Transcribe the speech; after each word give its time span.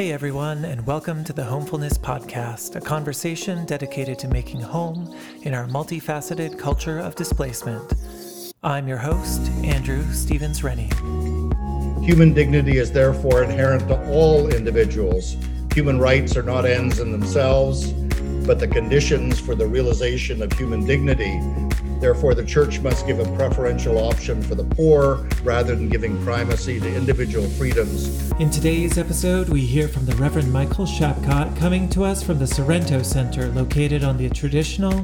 Hey 0.00 0.12
everyone, 0.12 0.64
and 0.64 0.86
welcome 0.86 1.24
to 1.24 1.34
the 1.34 1.44
Homefulness 1.44 1.98
Podcast, 1.98 2.74
a 2.74 2.80
conversation 2.80 3.66
dedicated 3.66 4.18
to 4.20 4.28
making 4.28 4.62
home 4.62 5.14
in 5.42 5.52
our 5.52 5.66
multifaceted 5.66 6.58
culture 6.58 6.98
of 6.98 7.16
displacement. 7.16 7.92
I'm 8.62 8.88
your 8.88 8.96
host, 8.96 9.42
Andrew 9.62 10.10
Stephens-Rennie. 10.10 10.88
Human 12.02 12.32
dignity 12.32 12.78
is 12.78 12.90
therefore 12.90 13.42
inherent 13.42 13.88
to 13.88 14.10
all 14.10 14.48
individuals. 14.48 15.36
Human 15.74 15.98
rights 15.98 16.34
are 16.34 16.42
not 16.42 16.64
ends 16.64 16.98
in 16.98 17.12
themselves, 17.12 17.92
but 18.46 18.58
the 18.58 18.68
conditions 18.68 19.38
for 19.38 19.54
the 19.54 19.66
realization 19.66 20.40
of 20.40 20.50
human 20.54 20.86
dignity 20.86 21.38
Therefore, 22.00 22.34
the 22.34 22.44
church 22.44 22.80
must 22.80 23.06
give 23.06 23.18
a 23.18 23.36
preferential 23.36 23.98
option 23.98 24.42
for 24.42 24.54
the 24.54 24.64
poor 24.64 25.28
rather 25.44 25.76
than 25.76 25.90
giving 25.90 26.22
primacy 26.24 26.80
to 26.80 26.96
individual 26.96 27.46
freedoms. 27.50 28.30
In 28.40 28.50
today's 28.50 28.96
episode, 28.96 29.50
we 29.50 29.60
hear 29.60 29.86
from 29.86 30.06
the 30.06 30.16
Reverend 30.16 30.50
Michael 30.50 30.86
Shapcott 30.86 31.54
coming 31.58 31.90
to 31.90 32.04
us 32.04 32.22
from 32.22 32.38
the 32.38 32.46
Sorrento 32.46 33.02
Centre 33.02 33.48
located 33.48 34.02
on 34.02 34.16
the 34.16 34.30
traditional, 34.30 34.94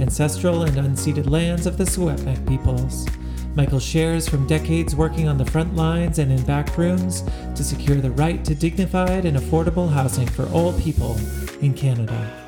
ancestral, 0.00 0.62
and 0.62 0.78
unceded 0.78 1.28
lands 1.28 1.66
of 1.66 1.76
the 1.76 1.84
Secwepemc 1.84 2.48
peoples. 2.48 3.06
Michael 3.54 3.80
shares 3.80 4.26
from 4.26 4.46
decades 4.46 4.96
working 4.96 5.28
on 5.28 5.36
the 5.36 5.44
front 5.44 5.76
lines 5.76 6.18
and 6.18 6.32
in 6.32 6.42
back 6.44 6.76
rooms 6.78 7.22
to 7.54 7.64
secure 7.64 7.96
the 7.96 8.10
right 8.12 8.44
to 8.46 8.54
dignified 8.54 9.26
and 9.26 9.36
affordable 9.36 9.90
housing 9.90 10.26
for 10.26 10.46
all 10.48 10.72
people 10.80 11.16
in 11.60 11.74
Canada. 11.74 12.45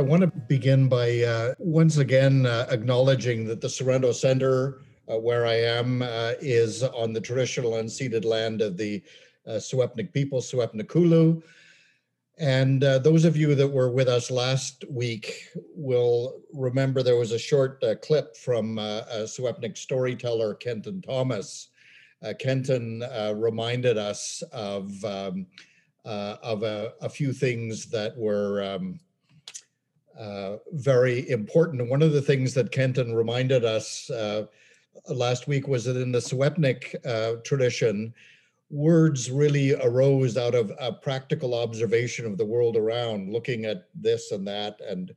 I 0.00 0.02
want 0.02 0.22
to 0.22 0.28
begin 0.28 0.88
by 0.88 1.20
uh, 1.24 1.52
once 1.58 1.98
again 1.98 2.46
uh, 2.46 2.66
acknowledging 2.70 3.44
that 3.48 3.60
the 3.60 3.68
Sorrento 3.68 4.12
Centre, 4.12 4.80
uh, 5.12 5.18
where 5.18 5.44
I 5.44 5.56
am, 5.56 6.00
uh, 6.00 6.32
is 6.40 6.82
on 6.82 7.12
the 7.12 7.20
traditional 7.20 7.72
unceded 7.72 8.24
land 8.24 8.62
of 8.62 8.78
the 8.78 9.02
uh, 9.46 9.60
Secwepemc 9.60 10.10
people, 10.14 10.40
Secwepemcúlecw. 10.40 11.42
And 12.38 12.82
uh, 12.82 13.00
those 13.00 13.26
of 13.26 13.36
you 13.36 13.54
that 13.54 13.68
were 13.68 13.90
with 13.90 14.08
us 14.08 14.30
last 14.30 14.86
week 14.88 15.50
will 15.74 16.40
remember 16.54 17.02
there 17.02 17.18
was 17.18 17.32
a 17.32 17.38
short 17.38 17.84
clip 18.00 18.34
from 18.38 18.78
a 18.78 19.04
Secwepemc 19.26 19.76
storyteller, 19.76 20.54
Kenton 20.54 21.02
Thomas. 21.02 21.68
Kenton 22.38 23.04
reminded 23.34 23.98
us 23.98 24.42
of 24.50 25.04
um, 25.04 25.46
of 26.06 26.62
a, 26.62 26.94
a, 27.02 27.10
few 27.10 27.34
things 27.34 27.90
that 27.90 28.16
were 28.16 28.62
um, 28.62 28.98
uh, 30.18 30.56
very 30.72 31.28
important. 31.30 31.88
One 31.88 32.02
of 32.02 32.12
the 32.12 32.22
things 32.22 32.54
that 32.54 32.72
Kenton 32.72 33.14
reminded 33.14 33.64
us 33.64 34.10
uh, 34.10 34.46
last 35.08 35.48
week 35.48 35.68
was 35.68 35.84
that 35.84 35.96
in 35.96 36.12
the 36.12 36.18
Secwepemc 36.18 36.94
uh, 37.06 37.40
tradition, 37.44 38.14
words 38.70 39.30
really 39.30 39.74
arose 39.74 40.36
out 40.36 40.54
of 40.54 40.72
a 40.78 40.92
practical 40.92 41.54
observation 41.54 42.26
of 42.26 42.38
the 42.38 42.46
world 42.46 42.76
around, 42.76 43.32
looking 43.32 43.64
at 43.64 43.88
this 43.94 44.30
and 44.32 44.46
that, 44.46 44.80
and 44.88 45.14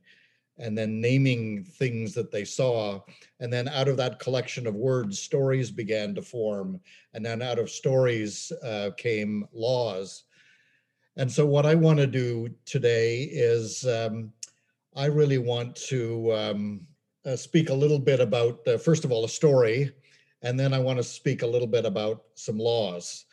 and 0.58 0.78
then 0.78 1.00
naming 1.00 1.64
things 1.64 2.14
that 2.14 2.30
they 2.30 2.44
saw. 2.44 3.00
And 3.40 3.52
then 3.52 3.68
out 3.68 3.88
of 3.88 3.96
that 3.96 4.20
collection 4.20 4.66
of 4.66 4.74
words, 4.74 5.18
stories 5.18 5.70
began 5.70 6.14
to 6.14 6.22
form. 6.22 6.80
And 7.12 7.26
then 7.26 7.42
out 7.42 7.58
of 7.58 7.68
stories 7.68 8.52
uh, 8.62 8.90
came 8.96 9.48
laws. 9.52 10.24
And 11.16 11.30
so, 11.30 11.46
what 11.46 11.66
I 11.66 11.74
want 11.74 11.98
to 11.98 12.06
do 12.06 12.48
today 12.64 13.22
is 13.22 13.86
um, 13.86 14.32
I 14.96 15.06
really 15.06 15.38
want 15.38 15.74
to 15.88 16.32
um, 16.34 16.86
uh, 17.26 17.36
speak 17.36 17.70
a 17.70 17.74
little 17.74 17.98
bit 17.98 18.20
about, 18.20 18.60
uh, 18.66 18.78
first 18.78 19.04
of 19.04 19.10
all, 19.10 19.24
a 19.24 19.28
story, 19.28 19.92
and 20.42 20.58
then 20.58 20.72
I 20.72 20.78
want 20.78 20.98
to 20.98 21.02
speak 21.02 21.42
a 21.42 21.46
little 21.46 21.66
bit 21.66 21.84
about 21.84 22.24
some 22.34 22.58
laws. 22.58 23.24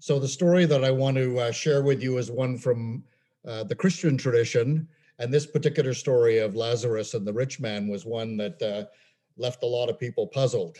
So, 0.00 0.18
the 0.18 0.28
story 0.28 0.64
that 0.66 0.84
I 0.84 0.90
want 0.90 1.16
to 1.16 1.38
uh, 1.38 1.50
share 1.50 1.82
with 1.82 2.02
you 2.02 2.18
is 2.18 2.30
one 2.30 2.56
from 2.56 3.02
uh, 3.46 3.64
the 3.64 3.74
Christian 3.74 4.16
tradition. 4.16 4.86
And 5.18 5.34
this 5.34 5.46
particular 5.46 5.94
story 5.94 6.38
of 6.38 6.54
Lazarus 6.54 7.14
and 7.14 7.26
the 7.26 7.32
rich 7.32 7.58
man 7.58 7.88
was 7.88 8.06
one 8.06 8.36
that 8.36 8.62
uh, 8.62 8.84
left 9.36 9.64
a 9.64 9.66
lot 9.66 9.88
of 9.88 9.98
people 9.98 10.28
puzzled. 10.28 10.76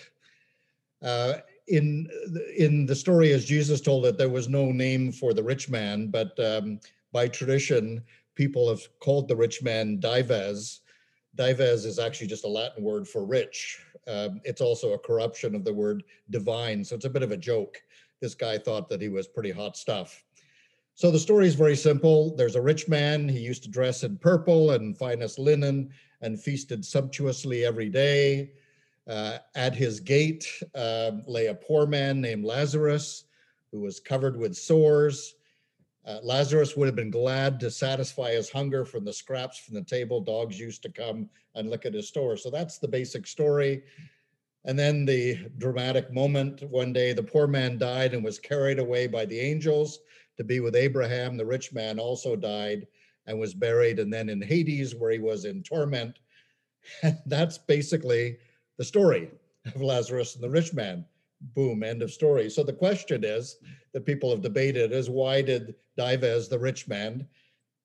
Uh, 1.03 1.35
in, 1.67 2.09
in 2.57 2.87
the 2.87 2.95
story, 2.95 3.33
as 3.33 3.45
Jesus 3.45 3.81
told 3.81 4.07
it, 4.07 4.17
there 4.17 4.29
was 4.29 4.49
no 4.49 4.71
name 4.71 5.11
for 5.11 5.35
the 5.35 5.43
rich 5.43 5.69
man, 5.69 6.09
but 6.09 6.39
um, 6.39 6.79
by 7.13 7.27
tradition, 7.27 8.03
people 8.39 8.69
have 8.69 8.81
called 9.01 9.27
the 9.27 9.37
rich 9.37 9.65
man 9.65 9.99
Dives. 9.99 10.83
Dives 11.35 11.85
is 11.85 11.99
actually 11.99 12.29
just 12.29 12.45
a 12.45 12.49
Latin 12.49 12.85
word 12.85 13.07
for 13.07 13.27
rich. 13.27 13.81
Um, 14.07 14.41
it's 14.45 14.61
also 14.61 14.93
a 14.93 14.99
corruption 14.99 15.57
of 15.57 15.65
the 15.65 15.75
word 15.75 16.05
divine. 16.31 16.85
So 16.85 16.95
it's 16.95 17.05
a 17.05 17.11
bit 17.11 17.25
of 17.25 17.33
a 17.33 17.37
joke. 17.37 17.83
This 18.21 18.37
guy 18.37 18.57
thought 18.57 18.89
that 18.89 19.03
he 19.03 19.09
was 19.09 19.27
pretty 19.27 19.51
hot 19.51 19.77
stuff. 19.77 20.25
So 20.95 21.11
the 21.11 21.19
story 21.19 21.49
is 21.49 21.57
very 21.57 21.77
simple. 21.77 22.35
There's 22.37 22.55
a 22.55 22.63
rich 22.63 22.89
man. 22.89 23.29
He 23.29 23.41
used 23.41 23.65
to 23.65 23.71
dress 23.71 24.05
in 24.05 24.17
purple 24.17 24.71
and 24.71 24.97
finest 24.97 25.41
linen 25.41 25.91
and 26.21 26.41
feasted 26.41 26.85
sumptuously 26.85 27.65
every 27.65 27.89
day. 27.89 28.53
Uh, 29.09 29.39
at 29.57 29.75
his 29.75 29.99
gate 30.01 30.47
uh, 30.77 31.13
lay 31.27 31.47
a 31.47 31.55
poor 31.55 31.87
man 31.87 32.21
named 32.21 32.45
Lazarus, 32.45 33.25
who 33.73 33.81
was 33.81 33.99
covered 33.99 34.37
with 34.37 34.57
sores 34.57 35.35
uh, 36.09 36.21
Lazarus 36.23 36.75
would 36.75 36.87
have 36.87 36.97
been 36.97 37.11
glad 37.11 37.61
to 37.61 37.71
satisfy 37.71 38.33
his 38.33 38.49
hunger 38.49 38.87
from 38.87 39.05
the 39.05 39.13
scraps 39.13 39.59
from 39.59 39.75
the 39.75 39.85
table 39.85 40.23
dogs 40.23 40.59
used 40.59 40.83
to 40.83 40.89
come 40.89 41.29
and 41.55 41.69
look 41.69 41.85
at 41.85 41.93
his 41.93 42.09
store. 42.09 42.35
So 42.35 42.51
that's 42.51 42.79
the 42.79 42.89
basic 42.89 43.27
story. 43.27 43.83
And 44.65 44.79
then 44.79 45.05
the 45.05 45.37
dramatic 45.59 46.11
moment 46.11 46.63
one 46.71 46.95
day, 46.95 47.13
the 47.13 47.23
poor 47.23 47.47
man 47.47 47.77
died 47.77 48.15
and 48.15 48.25
was 48.25 48.39
carried 48.39 48.79
away 48.79 49.07
by 49.07 49.27
the 49.27 49.39
angels 49.39 49.99
to 50.39 50.45
be 50.45 50.61
with 50.61 50.77
Abraham. 50.77 51.37
The 51.37 51.45
rich 51.45 51.75
man 51.75 51.99
also 51.99 52.37
died 52.37 52.87
and 53.27 53.39
was 53.39 53.53
buried, 53.53 53.99
and 53.99 54.11
then 54.11 54.31
in 54.31 54.41
Hades, 54.41 54.95
where 54.95 55.11
he 55.11 55.19
was 55.19 55.45
in 55.45 55.63
torment. 55.63 56.21
And 57.03 57.19
that's 57.27 57.59
basically 57.59 58.39
the 58.79 58.85
story 58.85 59.31
of 59.67 59.83
Lazarus 59.83 60.35
and 60.37 60.43
the 60.43 60.51
rich 60.51 60.73
man 60.73 61.05
boom, 61.41 61.83
end 61.83 62.03
of 62.03 62.13
story. 62.13 62.51
So 62.51 62.63
the 62.63 62.73
question 62.73 63.25
is 63.25 63.57
that 63.93 64.07
people 64.07 64.31
have 64.31 64.43
debated 64.43 64.93
is 64.93 65.11
why 65.11 65.43
did 65.43 65.75
Dives, 65.97 66.49
the 66.49 66.59
rich 66.59 66.89
man, 66.89 67.27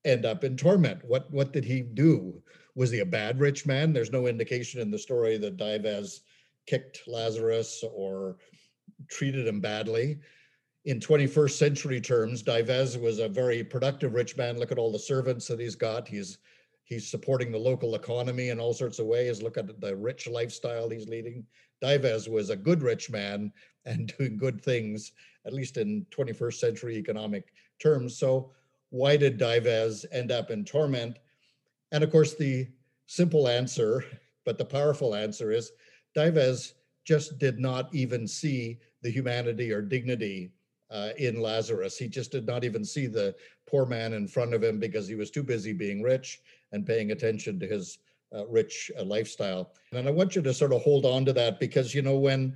end 0.05 0.25
up 0.25 0.43
in 0.43 0.57
torment? 0.57 1.03
What 1.05 1.31
what 1.31 1.53
did 1.53 1.65
he 1.65 1.81
do? 1.81 2.41
Was 2.75 2.91
he 2.91 2.99
a 2.99 3.05
bad 3.05 3.39
rich 3.39 3.65
man? 3.65 3.93
There's 3.93 4.11
no 4.11 4.27
indication 4.27 4.81
in 4.81 4.91
the 4.91 4.97
story 4.97 5.37
that 5.37 5.57
Dives 5.57 6.21
kicked 6.65 7.07
Lazarus 7.07 7.83
or 7.93 8.37
treated 9.09 9.47
him 9.47 9.59
badly. 9.59 10.19
In 10.85 10.99
21st 10.99 11.51
century 11.51 12.01
terms, 12.01 12.41
Dives 12.41 12.97
was 12.97 13.19
a 13.19 13.29
very 13.29 13.63
productive 13.63 14.13
rich 14.13 14.35
man. 14.35 14.59
Look 14.59 14.71
at 14.71 14.77
all 14.77 14.91
the 14.91 14.99
servants 14.99 15.47
that 15.47 15.59
he's 15.59 15.75
got. 15.75 16.07
He's 16.07 16.39
he's 16.83 17.09
supporting 17.09 17.51
the 17.51 17.57
local 17.57 17.95
economy 17.95 18.49
in 18.49 18.59
all 18.59 18.73
sorts 18.73 18.99
of 18.99 19.05
ways. 19.05 19.41
Look 19.41 19.57
at 19.57 19.79
the 19.79 19.95
rich 19.95 20.27
lifestyle 20.27 20.89
he's 20.89 21.07
leading. 21.07 21.45
Dives 21.83 22.29
was 22.29 22.49
a 22.49 22.55
good 22.55 22.81
rich 22.81 23.11
man 23.11 23.51
and 23.85 24.13
doing 24.17 24.37
good 24.37 24.63
things, 24.63 25.11
at 25.45 25.53
least 25.53 25.75
in 25.75 26.05
21st 26.09 26.53
century 26.53 26.95
economic 26.95 27.53
terms. 27.79 28.17
So, 28.17 28.51
why 28.89 29.17
did 29.17 29.37
Dives 29.37 30.05
end 30.11 30.31
up 30.31 30.51
in 30.51 30.63
torment? 30.63 31.19
And 31.91 32.03
of 32.03 32.11
course, 32.11 32.35
the 32.35 32.67
simple 33.07 33.47
answer, 33.47 34.05
but 34.45 34.57
the 34.57 34.65
powerful 34.65 35.15
answer 35.15 35.51
is 35.51 35.71
Dives 36.15 36.75
just 37.03 37.37
did 37.39 37.59
not 37.59 37.93
even 37.93 38.27
see 38.27 38.79
the 39.01 39.09
humanity 39.09 39.71
or 39.71 39.81
dignity 39.81 40.53
uh, 40.89 41.09
in 41.17 41.41
Lazarus. 41.41 41.97
He 41.97 42.07
just 42.07 42.31
did 42.31 42.45
not 42.45 42.63
even 42.63 42.85
see 42.85 43.07
the 43.07 43.35
poor 43.67 43.85
man 43.85 44.13
in 44.13 44.27
front 44.27 44.53
of 44.53 44.63
him 44.63 44.79
because 44.79 45.07
he 45.07 45.15
was 45.15 45.31
too 45.31 45.43
busy 45.43 45.73
being 45.73 46.01
rich 46.01 46.39
and 46.71 46.85
paying 46.85 47.11
attention 47.11 47.59
to 47.59 47.67
his 47.67 47.97
uh, 48.33 48.45
rich 48.47 48.91
uh, 48.97 49.03
lifestyle. 49.03 49.71
And 49.91 50.07
I 50.07 50.11
want 50.11 50.35
you 50.35 50.41
to 50.41 50.53
sort 50.53 50.73
of 50.73 50.81
hold 50.81 51.05
on 51.05 51.25
to 51.25 51.33
that 51.33 51.59
because 51.59 51.93
you 51.93 52.01
know 52.01 52.17
when 52.17 52.55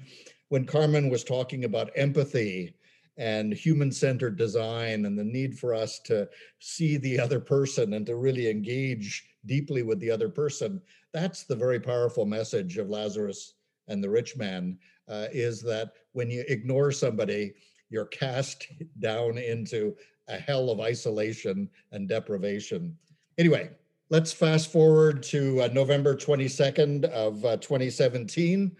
when 0.49 0.65
Carmen 0.65 1.09
was 1.09 1.23
talking 1.23 1.65
about 1.65 1.91
empathy 1.95 2.73
and 3.17 3.51
human-centered 3.51 4.37
design 4.37 5.05
and 5.05 5.17
the 5.17 5.23
need 5.23 5.57
for 5.57 5.73
us 5.73 5.99
to 6.05 6.29
see 6.59 6.97
the 6.97 7.19
other 7.19 7.39
person 7.39 7.93
and 7.93 8.05
to 8.05 8.15
really 8.15 8.49
engage 8.49 9.27
deeply 9.45 9.81
with 9.81 9.99
the 9.99 10.09
other 10.09 10.29
person, 10.29 10.81
that's 11.13 11.43
the 11.43 11.55
very 11.55 11.79
powerful 11.79 12.25
message 12.25 12.77
of 12.77 12.89
Lazarus 12.89 13.55
and 13.87 14.03
the 14.03 14.09
rich 14.09 14.37
man 14.37 14.77
uh, 15.09 15.27
is 15.31 15.61
that 15.63 15.93
when 16.13 16.29
you 16.29 16.43
ignore 16.47 16.91
somebody, 16.91 17.53
you're 17.89 18.05
cast 18.05 18.67
down 18.99 19.37
into 19.37 19.95
a 20.27 20.37
hell 20.37 20.69
of 20.69 20.79
isolation 20.79 21.69
and 21.91 22.09
deprivation. 22.09 22.97
Anyway, 23.37 23.69
let's 24.09 24.31
fast 24.31 24.71
forward 24.71 25.21
to 25.21 25.63
uh, 25.63 25.69
November 25.73 26.15
22nd 26.15 27.05
of 27.05 27.43
uh, 27.43 27.57
2017. 27.57 28.75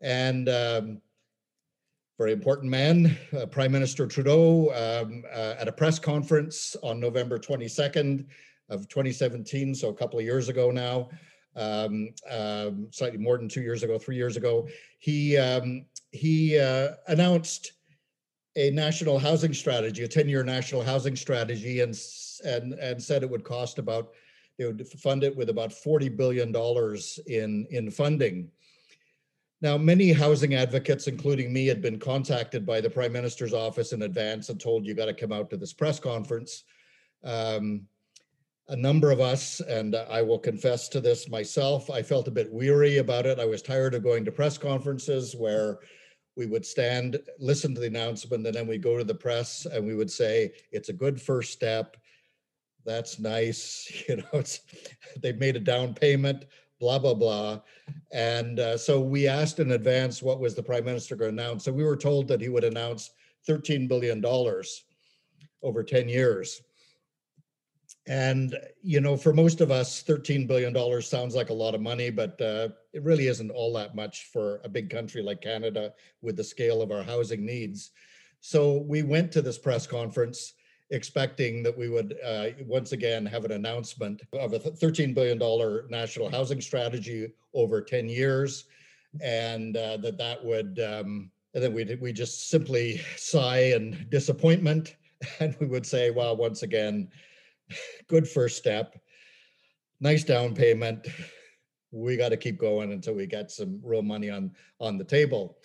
And 0.00 0.48
um, 0.48 1.00
very 2.18 2.32
important 2.32 2.70
man, 2.70 3.16
uh, 3.36 3.46
Prime 3.46 3.72
Minister 3.72 4.06
Trudeau, 4.06 4.70
um, 4.70 5.24
uh, 5.32 5.54
at 5.58 5.68
a 5.68 5.72
press 5.72 5.98
conference 5.98 6.76
on 6.82 6.98
November 6.98 7.38
22nd 7.38 8.26
of 8.70 8.88
2017, 8.88 9.74
so 9.74 9.88
a 9.88 9.94
couple 9.94 10.18
of 10.18 10.24
years 10.24 10.48
ago 10.48 10.70
now, 10.70 11.10
um, 11.56 12.08
um, 12.30 12.88
slightly 12.90 13.18
more 13.18 13.36
than 13.36 13.48
two 13.48 13.60
years 13.60 13.82
ago, 13.82 13.98
three 13.98 14.16
years 14.16 14.36
ago, 14.36 14.66
he 14.98 15.36
um, 15.36 15.84
he 16.10 16.58
uh, 16.58 16.92
announced 17.08 17.72
a 18.56 18.70
national 18.70 19.18
housing 19.18 19.52
strategy, 19.52 20.04
a 20.04 20.08
10-year 20.08 20.42
national 20.42 20.82
housing 20.82 21.14
strategy, 21.14 21.80
and 21.80 21.96
and 22.44 22.74
and 22.74 23.00
said 23.00 23.22
it 23.22 23.30
would 23.30 23.44
cost 23.44 23.78
about 23.78 24.12
they 24.58 24.66
would 24.66 24.86
fund 24.88 25.24
it 25.24 25.34
with 25.36 25.48
about 25.50 25.72
40 25.72 26.08
billion 26.10 26.52
dollars 26.52 27.18
in 27.26 27.66
in 27.70 27.90
funding. 27.90 28.50
Now, 29.60 29.78
many 29.78 30.12
housing 30.12 30.54
advocates, 30.54 31.06
including 31.06 31.52
me, 31.52 31.66
had 31.66 31.80
been 31.80 31.98
contacted 31.98 32.66
by 32.66 32.82
the 32.82 32.90
Prime 32.90 33.12
Minister's 33.12 33.54
office 33.54 33.92
in 33.92 34.02
advance 34.02 34.50
and 34.50 34.60
told 34.60 34.84
you 34.84 34.92
got 34.92 35.06
to 35.06 35.14
come 35.14 35.32
out 35.32 35.48
to 35.50 35.56
this 35.56 35.72
press 35.72 35.98
conference. 35.98 36.64
Um, 37.22 37.86
a 38.68 38.76
number 38.76 39.10
of 39.10 39.20
us, 39.20 39.60
and 39.60 39.94
I 39.94 40.22
will 40.22 40.38
confess 40.38 40.88
to 40.90 41.00
this 41.00 41.28
myself, 41.28 41.90
I 41.90 42.02
felt 42.02 42.28
a 42.28 42.32
bit 42.32 42.52
weary 42.52 42.98
about 42.98 43.26
it. 43.26 43.38
I 43.38 43.44
was 43.44 43.62
tired 43.62 43.94
of 43.94 44.02
going 44.02 44.24
to 44.24 44.32
press 44.32 44.58
conferences 44.58 45.34
where 45.34 45.78
we 46.36 46.46
would 46.46 46.66
stand, 46.66 47.18
listen 47.38 47.74
to 47.74 47.80
the 47.80 47.86
announcement, 47.86 48.46
and 48.46 48.54
then 48.54 48.66
we 48.66 48.78
go 48.78 48.98
to 48.98 49.04
the 49.04 49.14
press 49.14 49.66
and 49.66 49.86
we 49.86 49.94
would 49.94 50.10
say, 50.10 50.52
it's 50.72 50.88
a 50.88 50.94
good 50.94 51.20
first 51.20 51.52
step. 51.52 51.96
That's 52.84 53.18
nice. 53.18 53.90
You 54.08 54.16
know, 54.16 54.24
it's 54.34 54.60
they've 55.22 55.38
made 55.38 55.56
a 55.56 55.60
down 55.60 55.94
payment, 55.94 56.44
blah, 56.80 56.98
blah, 56.98 57.14
blah. 57.14 57.60
And 58.12 58.60
uh, 58.60 58.76
so 58.76 59.00
we 59.00 59.26
asked 59.26 59.60
in 59.60 59.72
advance 59.72 60.22
what 60.22 60.40
was 60.40 60.54
the 60.54 60.62
prime 60.62 60.84
minister 60.84 61.16
going 61.16 61.36
to 61.36 61.42
announce. 61.42 61.64
So 61.64 61.72
we 61.72 61.84
were 61.84 61.96
told 61.96 62.28
that 62.28 62.40
he 62.40 62.48
would 62.48 62.64
announce 62.64 63.10
$13 63.48 63.88
billion 63.88 64.22
over 65.62 65.82
10 65.82 66.08
years. 66.08 66.60
And, 68.06 68.54
you 68.82 69.00
know, 69.00 69.16
for 69.16 69.32
most 69.32 69.62
of 69.62 69.70
us, 69.70 70.02
$13 70.02 70.46
billion 70.46 71.00
sounds 71.00 71.34
like 71.34 71.48
a 71.48 71.54
lot 71.54 71.74
of 71.74 71.80
money, 71.80 72.10
but 72.10 72.38
uh, 72.40 72.68
it 72.92 73.02
really 73.02 73.28
isn't 73.28 73.50
all 73.50 73.72
that 73.74 73.94
much 73.94 74.28
for 74.30 74.60
a 74.62 74.68
big 74.68 74.90
country 74.90 75.22
like 75.22 75.40
Canada 75.40 75.94
with 76.20 76.36
the 76.36 76.44
scale 76.44 76.82
of 76.82 76.90
our 76.90 77.02
housing 77.02 77.46
needs. 77.46 77.92
So 78.40 78.84
we 78.86 79.02
went 79.02 79.32
to 79.32 79.40
this 79.40 79.56
press 79.56 79.86
conference 79.86 80.52
expecting 80.90 81.62
that 81.62 81.76
we 81.76 81.88
would 81.88 82.16
uh, 82.24 82.48
once 82.66 82.92
again 82.92 83.24
have 83.26 83.44
an 83.44 83.52
announcement 83.52 84.22
of 84.34 84.52
a 84.52 84.58
$13 84.58 85.14
billion 85.14 85.38
national 85.90 86.30
housing 86.30 86.60
strategy 86.60 87.32
over 87.54 87.80
10 87.80 88.08
years. 88.08 88.64
And 89.22 89.76
uh, 89.76 89.96
that 89.98 90.18
that 90.18 90.44
would, 90.44 90.80
um, 90.80 91.30
and 91.54 91.62
then 91.62 91.72
we 91.72 91.84
we 92.00 92.12
just 92.12 92.50
simply 92.50 93.00
sigh 93.16 93.72
and 93.74 94.08
disappointment. 94.10 94.96
And 95.40 95.56
we 95.58 95.66
would 95.66 95.86
say, 95.86 96.10
well, 96.10 96.36
once 96.36 96.64
again, 96.64 97.08
good 98.08 98.28
first 98.28 98.58
step, 98.58 99.00
nice 99.98 100.22
down 100.22 100.54
payment. 100.54 101.06
We 101.92 102.18
got 102.18 102.28
to 102.30 102.36
keep 102.36 102.58
going 102.58 102.92
until 102.92 103.14
we 103.14 103.26
get 103.26 103.50
some 103.50 103.80
real 103.82 104.02
money 104.02 104.28
on 104.28 104.50
on 104.80 104.98
the 104.98 105.04
table. 105.04 105.56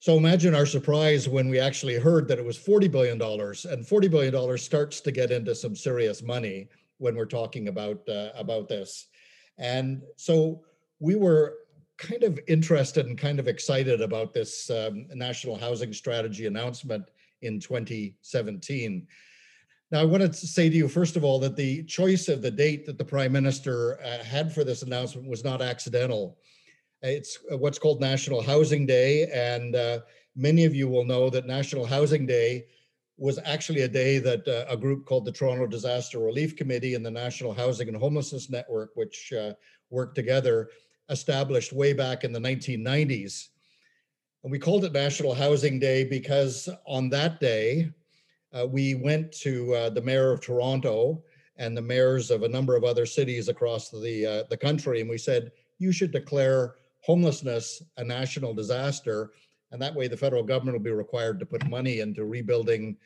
So 0.00 0.16
imagine 0.16 0.54
our 0.54 0.66
surprise 0.66 1.28
when 1.28 1.48
we 1.48 1.58
actually 1.58 1.96
heard 1.96 2.28
that 2.28 2.38
it 2.38 2.44
was 2.44 2.56
$40 2.56 2.90
billion 2.90 3.20
and 3.20 3.84
$40 3.84 4.10
billion 4.10 4.58
starts 4.58 5.00
to 5.00 5.10
get 5.10 5.32
into 5.32 5.54
some 5.54 5.74
serious 5.74 6.22
money 6.22 6.68
when 6.98 7.16
we're 7.16 7.26
talking 7.26 7.68
about, 7.68 8.08
uh, 8.08 8.30
about 8.36 8.68
this. 8.68 9.06
And 9.58 10.02
so 10.16 10.62
we 11.00 11.16
were 11.16 11.54
kind 11.96 12.22
of 12.22 12.38
interested 12.46 13.06
and 13.06 13.18
kind 13.18 13.40
of 13.40 13.48
excited 13.48 14.00
about 14.00 14.32
this 14.32 14.70
um, 14.70 15.06
national 15.14 15.58
housing 15.58 15.92
strategy 15.92 16.46
announcement 16.46 17.04
in 17.42 17.58
2017. 17.58 19.06
Now, 19.90 20.00
I 20.00 20.04
wanted 20.04 20.32
to 20.34 20.46
say 20.46 20.68
to 20.68 20.76
you, 20.76 20.86
first 20.86 21.16
of 21.16 21.24
all, 21.24 21.40
that 21.40 21.56
the 21.56 21.82
choice 21.84 22.28
of 22.28 22.40
the 22.40 22.50
date 22.50 22.86
that 22.86 22.98
the 22.98 23.04
prime 23.04 23.32
minister 23.32 23.98
uh, 24.00 24.22
had 24.22 24.52
for 24.52 24.62
this 24.62 24.82
announcement 24.82 25.28
was 25.28 25.42
not 25.42 25.62
accidental. 25.62 26.38
It's 27.02 27.38
uh, 27.52 27.56
what's 27.56 27.78
called 27.78 28.00
National 28.00 28.42
Housing 28.42 28.86
Day. 28.86 29.28
And 29.32 29.76
uh, 29.76 30.00
many 30.34 30.64
of 30.64 30.74
you 30.74 30.88
will 30.88 31.04
know 31.04 31.30
that 31.30 31.46
National 31.46 31.86
Housing 31.86 32.26
Day 32.26 32.66
was 33.16 33.38
actually 33.44 33.82
a 33.82 33.88
day 33.88 34.18
that 34.18 34.46
uh, 34.46 34.64
a 34.68 34.76
group 34.76 35.04
called 35.04 35.24
the 35.24 35.32
Toronto 35.32 35.66
Disaster 35.66 36.18
Relief 36.18 36.56
Committee 36.56 36.94
and 36.94 37.04
the 37.04 37.10
National 37.10 37.52
Housing 37.52 37.88
and 37.88 37.96
Homelessness 37.96 38.50
Network, 38.50 38.90
which 38.94 39.32
uh, 39.32 39.52
worked 39.90 40.14
together, 40.14 40.70
established 41.08 41.72
way 41.72 41.92
back 41.92 42.24
in 42.24 42.32
the 42.32 42.40
1990s. 42.40 43.48
And 44.42 44.52
we 44.52 44.58
called 44.58 44.84
it 44.84 44.92
National 44.92 45.34
Housing 45.34 45.78
Day 45.78 46.04
because 46.04 46.68
on 46.86 47.10
that 47.10 47.40
day, 47.40 47.90
uh, 48.52 48.66
we 48.66 48.94
went 48.94 49.32
to 49.32 49.74
uh, 49.74 49.90
the 49.90 50.00
mayor 50.00 50.32
of 50.32 50.40
Toronto 50.40 51.22
and 51.56 51.76
the 51.76 51.82
mayors 51.82 52.30
of 52.30 52.44
a 52.44 52.48
number 52.48 52.76
of 52.76 52.84
other 52.84 53.04
cities 53.04 53.48
across 53.48 53.90
the 53.90 54.26
uh, 54.26 54.42
the 54.48 54.56
country, 54.56 55.00
and 55.00 55.10
we 55.10 55.18
said 55.18 55.50
you 55.78 55.92
should 55.92 56.12
declare 56.12 56.74
homelessness 57.00 57.82
a 57.96 58.04
national 58.04 58.54
disaster, 58.54 59.32
and 59.70 59.80
that 59.80 59.94
way 59.94 60.08
the 60.08 60.16
federal 60.16 60.42
government 60.42 60.76
will 60.76 60.84
be 60.84 60.90
required 60.90 61.38
to 61.40 61.46
put 61.46 61.68
money 61.68 62.00
into 62.00 62.24
rebuilding 62.24 62.96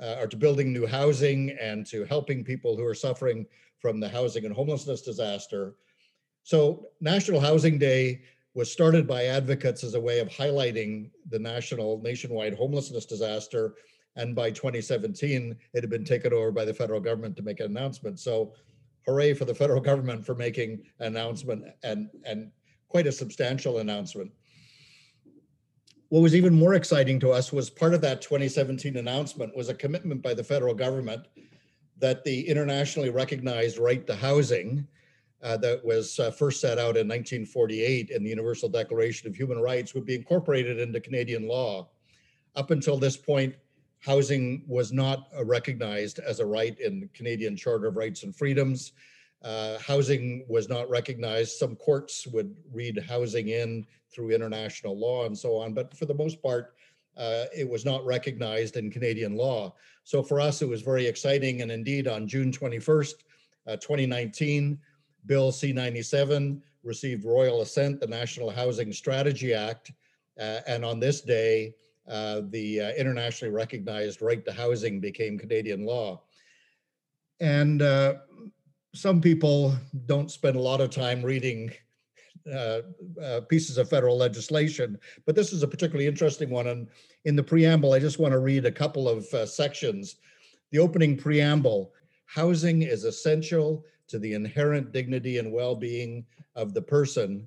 uh, 0.00 0.16
or 0.20 0.26
to 0.26 0.36
building 0.36 0.72
new 0.72 0.86
housing 0.86 1.50
and 1.60 1.86
to 1.86 2.04
helping 2.04 2.44
people 2.44 2.76
who 2.76 2.84
are 2.84 2.94
suffering 2.94 3.46
from 3.78 4.00
the 4.00 4.08
housing 4.08 4.44
and 4.44 4.54
homelessness 4.54 5.02
disaster. 5.02 5.74
So 6.42 6.86
National 7.00 7.40
Housing 7.40 7.78
Day 7.78 8.22
was 8.54 8.72
started 8.72 9.06
by 9.06 9.24
advocates 9.24 9.84
as 9.84 9.94
a 9.94 10.00
way 10.00 10.20
of 10.20 10.28
highlighting 10.28 11.10
the 11.30 11.38
national 11.38 12.00
nationwide 12.02 12.54
homelessness 12.54 13.06
disaster 13.06 13.74
and 14.18 14.34
by 14.34 14.50
2017, 14.50 15.56
it 15.72 15.80
had 15.80 15.90
been 15.90 16.04
taken 16.04 16.32
over 16.32 16.50
by 16.50 16.64
the 16.64 16.74
federal 16.74 17.00
government 17.00 17.36
to 17.36 17.42
make 17.42 17.60
an 17.60 17.66
announcement. 17.66 18.18
So 18.18 18.52
hooray 19.06 19.32
for 19.32 19.44
the 19.44 19.54
federal 19.54 19.80
government 19.80 20.26
for 20.26 20.34
making 20.34 20.82
an 20.98 21.06
announcement 21.06 21.64
and, 21.84 22.10
and 22.24 22.50
quite 22.88 23.06
a 23.06 23.12
substantial 23.12 23.78
announcement. 23.78 24.30
What 26.08 26.20
was 26.20 26.34
even 26.34 26.54
more 26.54 26.74
exciting 26.74 27.20
to 27.20 27.30
us 27.30 27.52
was 27.52 27.68
part 27.68 27.92
of 27.92 28.00
that 28.00 28.22
2017 28.22 28.96
announcement 28.96 29.54
was 29.54 29.68
a 29.68 29.74
commitment 29.74 30.22
by 30.22 30.32
the 30.32 30.44
federal 30.44 30.74
government 30.74 31.26
that 31.98 32.24
the 32.24 32.48
internationally 32.48 33.10
recognized 33.10 33.78
right 33.78 34.06
to 34.06 34.14
housing 34.14 34.86
uh, 35.42 35.56
that 35.58 35.84
was 35.84 36.18
uh, 36.18 36.30
first 36.30 36.60
set 36.60 36.78
out 36.78 36.96
in 36.96 37.06
1948 37.06 38.10
in 38.10 38.22
the 38.22 38.30
Universal 38.30 38.70
Declaration 38.70 39.28
of 39.28 39.36
Human 39.36 39.58
Rights 39.58 39.94
would 39.94 40.06
be 40.06 40.14
incorporated 40.14 40.80
into 40.80 41.00
Canadian 41.00 41.46
law. 41.46 41.88
Up 42.56 42.70
until 42.70 42.96
this 42.96 43.16
point, 43.16 43.54
housing 44.00 44.64
was 44.66 44.92
not 44.92 45.28
recognized 45.44 46.18
as 46.20 46.40
a 46.40 46.46
right 46.46 46.78
in 46.80 47.00
the 47.00 47.08
Canadian 47.08 47.56
Charter 47.56 47.88
of 47.88 47.96
Rights 47.96 48.22
and 48.22 48.34
Freedoms. 48.34 48.92
Uh, 49.42 49.78
housing 49.78 50.44
was 50.48 50.68
not 50.68 50.88
recognized. 50.90 51.52
Some 51.52 51.76
courts 51.76 52.26
would 52.26 52.54
read 52.72 53.02
housing 53.08 53.48
in 53.48 53.86
through 54.12 54.30
international 54.30 54.98
law 54.98 55.26
and 55.26 55.36
so 55.36 55.56
on, 55.56 55.74
but 55.74 55.96
for 55.96 56.06
the 56.06 56.14
most 56.14 56.42
part, 56.42 56.74
uh, 57.16 57.44
it 57.56 57.68
was 57.68 57.84
not 57.84 58.04
recognized 58.04 58.76
in 58.76 58.90
Canadian 58.90 59.36
law. 59.36 59.74
So 60.04 60.22
for 60.22 60.40
us, 60.40 60.62
it 60.62 60.68
was 60.68 60.82
very 60.82 61.06
exciting. 61.06 61.62
And 61.62 61.70
indeed, 61.70 62.06
on 62.06 62.28
June 62.28 62.52
21st, 62.52 63.14
uh, 63.66 63.76
2019, 63.76 64.78
Bill 65.26 65.52
C 65.52 65.72
97 65.72 66.62
received 66.84 67.24
royal 67.24 67.60
assent, 67.60 68.00
the 68.00 68.06
National 68.06 68.50
Housing 68.50 68.92
Strategy 68.92 69.52
Act. 69.52 69.92
Uh, 70.38 70.60
and 70.66 70.84
on 70.84 71.00
this 71.00 71.20
day, 71.20 71.74
uh, 72.08 72.42
the 72.48 72.80
uh, 72.80 72.90
internationally 72.92 73.52
recognized 73.52 74.22
right 74.22 74.44
to 74.44 74.52
housing 74.52 75.00
became 75.00 75.38
Canadian 75.38 75.84
law. 75.84 76.22
And 77.40 77.82
some 78.98 79.20
people 79.20 79.76
don't 80.06 80.30
spend 80.30 80.56
a 80.56 80.60
lot 80.60 80.80
of 80.80 80.90
time 80.90 81.22
reading 81.22 81.70
uh, 82.52 82.80
uh, 83.22 83.40
pieces 83.48 83.78
of 83.78 83.88
federal 83.88 84.16
legislation, 84.16 84.98
but 85.24 85.36
this 85.36 85.52
is 85.52 85.62
a 85.62 85.68
particularly 85.68 86.06
interesting 86.06 86.50
one. 86.50 86.66
And 86.66 86.88
in 87.24 87.36
the 87.36 87.42
preamble, 87.42 87.92
I 87.92 88.00
just 88.00 88.18
want 88.18 88.32
to 88.32 88.40
read 88.40 88.64
a 88.66 88.72
couple 88.72 89.08
of 89.08 89.24
sections. 89.48 90.16
The 90.72 90.80
opening 90.80 91.16
preamble 91.16 91.92
housing 92.26 92.82
is 92.82 93.04
essential 93.04 93.84
to 94.08 94.18
the 94.18 94.34
inherent 94.34 94.92
dignity 94.92 95.38
and 95.38 95.52
well 95.52 95.76
being 95.76 96.26
of 96.56 96.74
the 96.74 96.82
person 96.82 97.46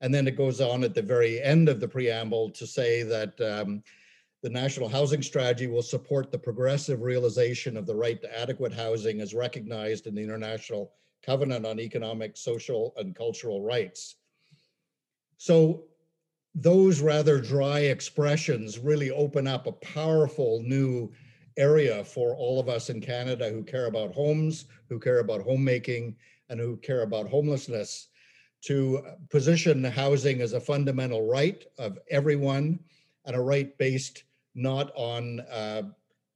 and 0.00 0.14
then 0.14 0.28
it 0.28 0.36
goes 0.36 0.60
on 0.60 0.84
at 0.84 0.94
the 0.94 1.02
very 1.02 1.42
end 1.42 1.68
of 1.68 1.80
the 1.80 1.88
preamble 1.88 2.50
to 2.50 2.66
say 2.66 3.02
that 3.02 3.40
um, 3.40 3.82
the 4.42 4.50
National 4.50 4.88
Housing 4.88 5.22
Strategy 5.22 5.66
will 5.66 5.82
support 5.82 6.30
the 6.30 6.38
progressive 6.38 7.02
realization 7.02 7.76
of 7.76 7.86
the 7.86 7.94
right 7.94 8.20
to 8.22 8.38
adequate 8.38 8.72
housing 8.72 9.20
as 9.20 9.34
recognized 9.34 10.06
in 10.06 10.14
the 10.14 10.22
International 10.22 10.92
Covenant 11.24 11.66
on 11.66 11.80
Economic, 11.80 12.36
Social, 12.36 12.94
and 12.96 13.16
Cultural 13.16 13.62
Rights. 13.62 14.16
So 15.38 15.84
those 16.54 17.00
rather 17.00 17.40
dry 17.40 17.80
expressions 17.80 18.78
really 18.78 19.10
open 19.10 19.46
up 19.46 19.66
a 19.66 19.72
powerful 19.72 20.62
new 20.64 21.12
area 21.56 22.04
for 22.04 22.36
all 22.36 22.60
of 22.60 22.68
us 22.68 22.90
in 22.90 23.00
Canada 23.00 23.50
who 23.50 23.64
care 23.64 23.86
about 23.86 24.14
homes, 24.14 24.66
who 24.88 25.00
care 25.00 25.18
about 25.18 25.42
homemaking, 25.42 26.14
and 26.48 26.60
who 26.60 26.76
care 26.76 27.02
about 27.02 27.28
homelessness 27.28 28.08
to 28.62 29.02
position 29.30 29.84
housing 29.84 30.40
as 30.40 30.52
a 30.52 30.60
fundamental 30.60 31.28
right 31.28 31.64
of 31.78 31.98
everyone 32.10 32.78
and 33.26 33.36
a 33.36 33.40
right 33.40 33.76
based 33.78 34.24
not 34.58 34.92
on 34.94 35.40
uh, 35.40 35.82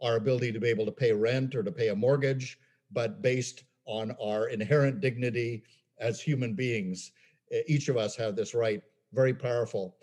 our 0.00 0.16
ability 0.16 0.52
to 0.52 0.60
be 0.60 0.68
able 0.68 0.86
to 0.86 0.92
pay 0.92 1.12
rent 1.12 1.54
or 1.54 1.62
to 1.62 1.72
pay 1.72 1.88
a 1.88 1.94
mortgage, 1.94 2.58
but 2.90 3.22
based 3.22 3.64
on 3.84 4.14
our 4.22 4.48
inherent 4.48 5.00
dignity 5.00 5.64
as 5.98 6.20
human 6.20 6.54
beings. 6.54 7.12
Each 7.66 7.88
of 7.88 7.96
us 7.96 8.16
have 8.16 8.34
this 8.36 8.54
right, 8.54 8.82
very 9.12 9.34
powerful. 9.34 9.96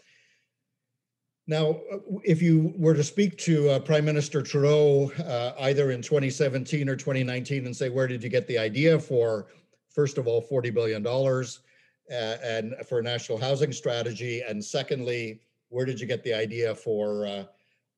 Now, 1.48 1.80
if 2.24 2.44
you 2.44 2.74
were 2.78 2.94
to 2.94 3.04
speak 3.04 3.38
to 3.40 3.70
uh, 3.70 3.80
Prime 3.80 4.06
Minister 4.06 4.44
Trudeau 4.44 5.12
uh, 5.26 5.54
either 5.62 5.90
in 5.92 6.02
2017 6.02 6.88
or 6.88 6.96
2019 6.96 7.66
and 7.66 7.76
say, 7.76 7.90
where 7.90 8.06
did 8.06 8.22
you 8.22 8.30
get 8.30 8.46
the 8.48 8.60
idea 8.60 9.00
for, 9.00 9.48
first 9.90 10.20
of 10.20 10.28
all, 10.28 10.44
$40 10.44 10.72
billion 10.72 11.06
uh, 11.08 12.38
and 12.44 12.76
for 12.88 13.00
a 13.00 13.04
national 13.04 13.40
housing 13.40 13.72
strategy? 13.72 14.44
And 14.48 14.64
secondly, 14.64 15.42
where 15.70 15.86
did 15.86 16.00
you 16.00 16.06
get 16.06 16.24
the 16.24 16.36
idea 16.36 16.76
for 16.76 17.48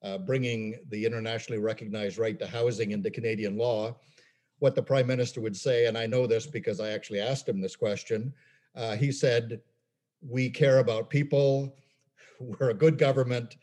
uh, 0.04 0.18
bringing 0.18 0.80
the 0.90 1.06
internationally 1.06 1.62
recognized 1.62 2.18
right 2.18 2.38
to 2.40 2.48
housing 2.48 2.92
into 2.92 3.12
Canadian 3.12 3.58
law? 3.58 3.96
What 4.60 4.76
the 4.76 4.84
Prime 4.84 5.08
Minister 5.08 5.42
would 5.42 5.58
say, 5.58 5.88
and 5.88 5.98
I 5.98 6.06
know 6.06 6.28
this 6.28 6.46
because 6.46 6.80
I 6.80 6.90
actually 6.90 7.20
asked 7.20 7.50
him 7.50 7.62
this 7.62 7.76
question, 7.76 8.34
uh, 8.76 8.96
he 8.96 9.12
said, 9.12 9.62
we 10.22 10.50
care 10.50 10.80
about 10.80 11.10
people 11.10 11.76
we're 12.42 12.70
a 12.72 12.74
good 12.74 12.98
government, 12.98 13.58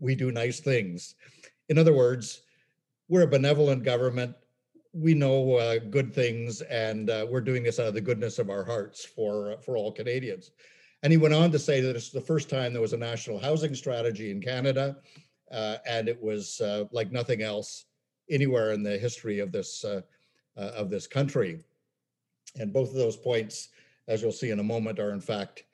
we 0.00 0.14
do 0.14 0.30
nice 0.30 0.60
things. 0.60 1.14
In 1.68 1.78
other 1.78 1.92
words, 1.92 2.42
we're 3.08 3.22
a 3.22 3.26
benevolent 3.26 3.82
government. 3.82 4.34
We 4.92 5.14
know 5.14 5.56
uh, 5.56 5.78
good 5.78 6.14
things, 6.14 6.62
and 6.62 7.10
uh, 7.10 7.26
we're 7.28 7.40
doing 7.40 7.62
this 7.62 7.80
out 7.80 7.88
of 7.88 7.94
the 7.94 8.00
goodness 8.00 8.38
of 8.38 8.48
our 8.48 8.64
hearts 8.64 9.04
for 9.04 9.52
uh, 9.52 9.56
for 9.56 9.76
all 9.76 9.92
Canadians. 9.92 10.52
And 11.02 11.12
he 11.12 11.16
went 11.16 11.34
on 11.34 11.50
to 11.50 11.58
say 11.58 11.80
that 11.80 11.96
it's 11.96 12.10
the 12.10 12.20
first 12.20 12.48
time 12.48 12.72
there 12.72 12.80
was 12.80 12.94
a 12.94 12.98
national 12.98 13.38
housing 13.38 13.74
strategy 13.74 14.30
in 14.30 14.40
Canada, 14.40 14.96
uh, 15.50 15.76
and 15.86 16.08
it 16.08 16.20
was 16.20 16.60
uh, 16.60 16.84
like 16.92 17.12
nothing 17.12 17.42
else 17.42 17.86
anywhere 18.30 18.72
in 18.72 18.82
the 18.82 18.98
history 18.98 19.38
of 19.38 19.52
this 19.52 19.84
uh, 19.84 20.00
of 20.56 20.90
this 20.90 21.06
country. 21.06 21.60
And 22.56 22.72
both 22.72 22.90
of 22.90 22.94
those 22.94 23.16
points, 23.16 23.70
as 24.06 24.22
you'll 24.22 24.32
see 24.32 24.50
in 24.50 24.60
a 24.60 24.64
moment, 24.64 24.98
are 24.98 25.10
in 25.10 25.20
fact 25.20 25.64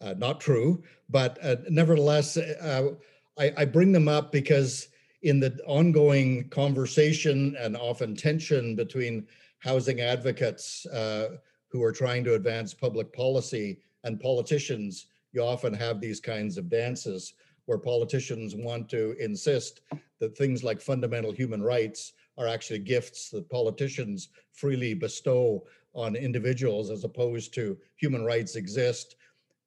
uh, 0.00 0.14
not 0.18 0.40
true, 0.40 0.82
but 1.08 1.38
uh, 1.42 1.56
nevertheless, 1.70 2.36
uh, 2.36 2.90
I, 3.38 3.52
I, 3.56 3.64
bring 3.64 3.92
them 3.92 4.08
up 4.08 4.30
because 4.30 4.88
in 5.22 5.40
the 5.40 5.58
ongoing 5.66 6.50
conversation 6.50 7.56
and 7.58 7.76
often 7.76 8.14
tension 8.14 8.76
between 8.76 9.26
housing 9.58 10.00
advocates 10.00 10.84
uh, 10.86 11.36
who 11.68 11.82
are 11.82 11.92
trying 11.92 12.24
to 12.24 12.34
advance 12.34 12.74
public 12.74 13.10
policy 13.12 13.78
and 14.04 14.20
politicians, 14.20 15.06
you 15.32 15.42
often 15.42 15.72
have 15.72 16.00
these 16.00 16.20
kinds 16.20 16.58
of 16.58 16.68
dances 16.68 17.32
where 17.66 17.78
politicians 17.78 18.54
want 18.54 18.88
to 18.88 19.14
insist 19.20 19.82
that 20.20 20.36
things 20.36 20.64
like 20.64 20.80
fundamental 20.80 21.32
human 21.32 21.62
rights 21.62 22.12
are 22.38 22.46
actually 22.46 22.78
gifts 22.78 23.30
that 23.30 23.48
politicians 23.50 24.28
freely 24.52 24.94
bestow 24.94 25.64
on 25.94 26.16
individuals 26.16 26.90
as 26.90 27.04
opposed 27.04 27.52
to 27.54 27.76
human 27.96 28.24
rights 28.24 28.56
exist 28.56 29.16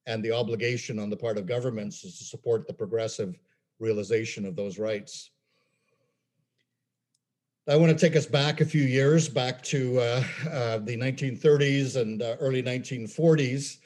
and 0.06 0.24
the 0.24 0.32
obligation 0.32 0.98
on 0.98 1.10
the 1.10 1.16
part 1.16 1.38
of 1.38 1.46
governments 1.46 2.04
is 2.04 2.18
to 2.18 2.24
support 2.24 2.66
the 2.66 2.72
progressive 2.72 3.38
realization 3.78 4.46
of 4.46 4.56
those 4.56 4.78
rights. 4.78 5.30
I 7.68 7.76
want 7.76 7.96
to 7.96 8.06
take 8.06 8.16
us 8.16 8.26
back 8.26 8.60
a 8.60 8.64
few 8.64 8.82
years, 8.82 9.28
back 9.28 9.62
to 9.64 10.00
uh, 10.00 10.24
uh, 10.50 10.78
the 10.78 10.96
1930s 10.96 12.00
and 12.00 12.22
uh, 12.22 12.36
early 12.40 12.62
1940s. 12.62 13.78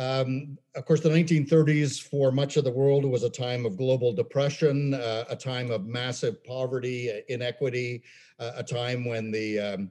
Um, 0.00 0.56
of 0.76 0.86
course, 0.86 1.02
the 1.02 1.10
1930s 1.10 2.00
for 2.00 2.32
much 2.32 2.56
of 2.56 2.64
the 2.64 2.70
world 2.70 3.04
was 3.04 3.22
a 3.22 3.28
time 3.28 3.66
of 3.66 3.76
global 3.76 4.14
depression, 4.14 4.94
uh, 4.94 5.24
a 5.28 5.36
time 5.36 5.70
of 5.70 5.84
massive 5.84 6.42
poverty, 6.42 7.22
inequity, 7.28 8.02
uh, 8.38 8.52
a 8.56 8.62
time 8.62 9.04
when 9.04 9.30
the 9.30 9.58
um, 9.58 9.90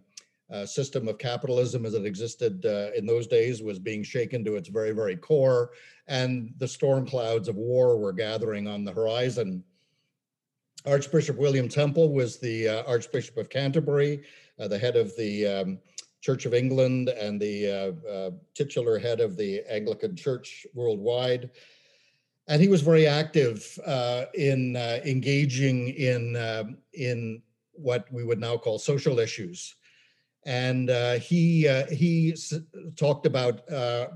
uh, 0.52 0.66
system 0.66 1.08
of 1.08 1.20
capitalism 1.20 1.86
as 1.86 1.94
it 1.94 2.08
existed 2.08 2.66
uh, 2.66 2.90
in 2.98 3.06
those 3.06 3.28
days 3.28 3.62
was 3.62 3.78
being 3.78 4.02
shaken 4.02 4.44
to 4.46 4.56
its 4.56 4.68
very, 4.68 4.94
very 4.94 5.16
core, 5.16 5.74
and 6.08 6.56
the 6.58 6.68
storm 6.68 7.06
clouds 7.06 7.48
of 7.48 7.56
war 7.56 7.96
were 7.96 8.12
gathering 8.12 8.68
on 8.68 8.84
the 8.84 8.92
horizon. 8.92 9.64
Archbishop 10.88 11.38
William 11.38 11.70
Temple 11.70 12.12
was 12.12 12.40
the 12.40 12.68
uh, 12.68 12.84
Archbishop 12.88 13.38
of 13.38 13.52
Canterbury, 13.52 14.24
uh, 14.60 14.68
the 14.68 14.80
head 14.80 14.96
of 14.96 15.16
the 15.18 15.46
um, 15.46 15.80
Church 16.22 16.46
of 16.46 16.54
England, 16.54 17.10
and 17.10 17.40
the 17.40 17.68
uh, 17.68 18.10
uh, 18.10 18.32
titular 18.54 19.00
head 19.00 19.20
of 19.20 19.38
the 19.38 19.62
Anglican 19.70 20.16
Church 20.16 20.66
worldwide. 20.74 21.50
And 22.48 22.62
he 22.62 22.68
was 22.68 22.82
very 22.82 23.06
active 23.06 23.78
in 24.34 24.76
engaging 24.76 25.90
in, 25.90 26.36
um, 26.36 26.78
in 26.94 27.42
what 27.74 28.12
we 28.12 28.24
would 28.24 28.40
now 28.40 28.58
call 28.58 28.80
social 28.80 29.20
issues 29.20 29.76
and 30.46 30.90
uh, 30.90 31.14
he 31.14 31.68
uh, 31.68 31.86
he 31.88 32.32
s- 32.32 32.54
talked 32.96 33.26
about 33.26 33.70
uh, 33.72 34.08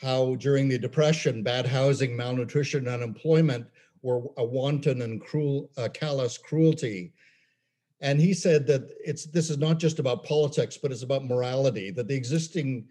how 0.00 0.34
during 0.36 0.68
the 0.68 0.78
depression, 0.78 1.42
bad 1.42 1.66
housing, 1.66 2.16
malnutrition, 2.16 2.88
unemployment 2.88 3.66
were 4.02 4.22
a 4.36 4.44
wanton 4.44 5.02
and 5.02 5.20
cruel, 5.20 5.70
uh, 5.76 5.88
callous 5.92 6.38
cruelty. 6.38 7.12
And 8.02 8.20
he 8.20 8.34
said 8.34 8.66
that 8.66 8.90
it's 9.04 9.26
this 9.26 9.48
is 9.48 9.58
not 9.58 9.78
just 9.78 10.00
about 10.00 10.24
politics, 10.24 10.76
but 10.76 10.90
it's 10.90 11.04
about 11.04 11.24
morality. 11.24 11.90
That 11.90 12.08
the 12.08 12.16
existing 12.16 12.88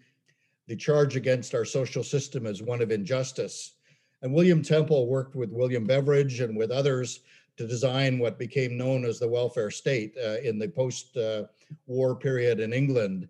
the 0.68 0.76
charge 0.76 1.16
against 1.16 1.54
our 1.54 1.64
social 1.64 2.02
system 2.02 2.46
is 2.46 2.62
one 2.62 2.80
of 2.80 2.90
injustice. 2.90 3.74
And 4.22 4.32
William 4.32 4.62
Temple 4.62 5.06
worked 5.06 5.36
with 5.36 5.50
William 5.50 5.84
Beveridge 5.84 6.40
and 6.40 6.56
with 6.56 6.70
others 6.70 7.20
to 7.56 7.66
design 7.66 8.18
what 8.18 8.38
became 8.38 8.78
known 8.78 9.04
as 9.04 9.18
the 9.18 9.28
welfare 9.28 9.70
state 9.70 10.14
uh, 10.24 10.38
in 10.38 10.58
the 10.58 10.68
post 10.68 11.16
uh, 11.16 11.44
war 11.86 12.16
period 12.16 12.60
in 12.60 12.72
England, 12.72 13.28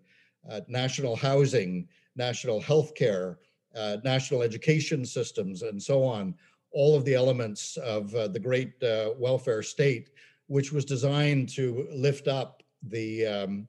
uh, 0.49 0.61
national 0.67 1.15
housing, 1.15 1.87
national 2.15 2.61
health 2.61 2.95
care, 2.95 3.39
uh, 3.75 3.97
national 4.03 4.41
education 4.41 5.05
systems, 5.05 5.63
and 5.63 5.81
so 5.81 6.03
on. 6.03 6.33
All 6.71 6.95
of 6.95 7.05
the 7.05 7.15
elements 7.15 7.77
of 7.77 8.13
uh, 8.15 8.27
the 8.27 8.39
great 8.39 8.81
uh, 8.83 9.11
welfare 9.17 9.63
state, 9.63 10.11
which 10.53 10.71
was 10.71 10.85
designed 10.85 11.49
to 11.49 11.87
lift 11.91 12.27
up 12.27 12.61
the, 12.89 13.25
um, 13.25 13.67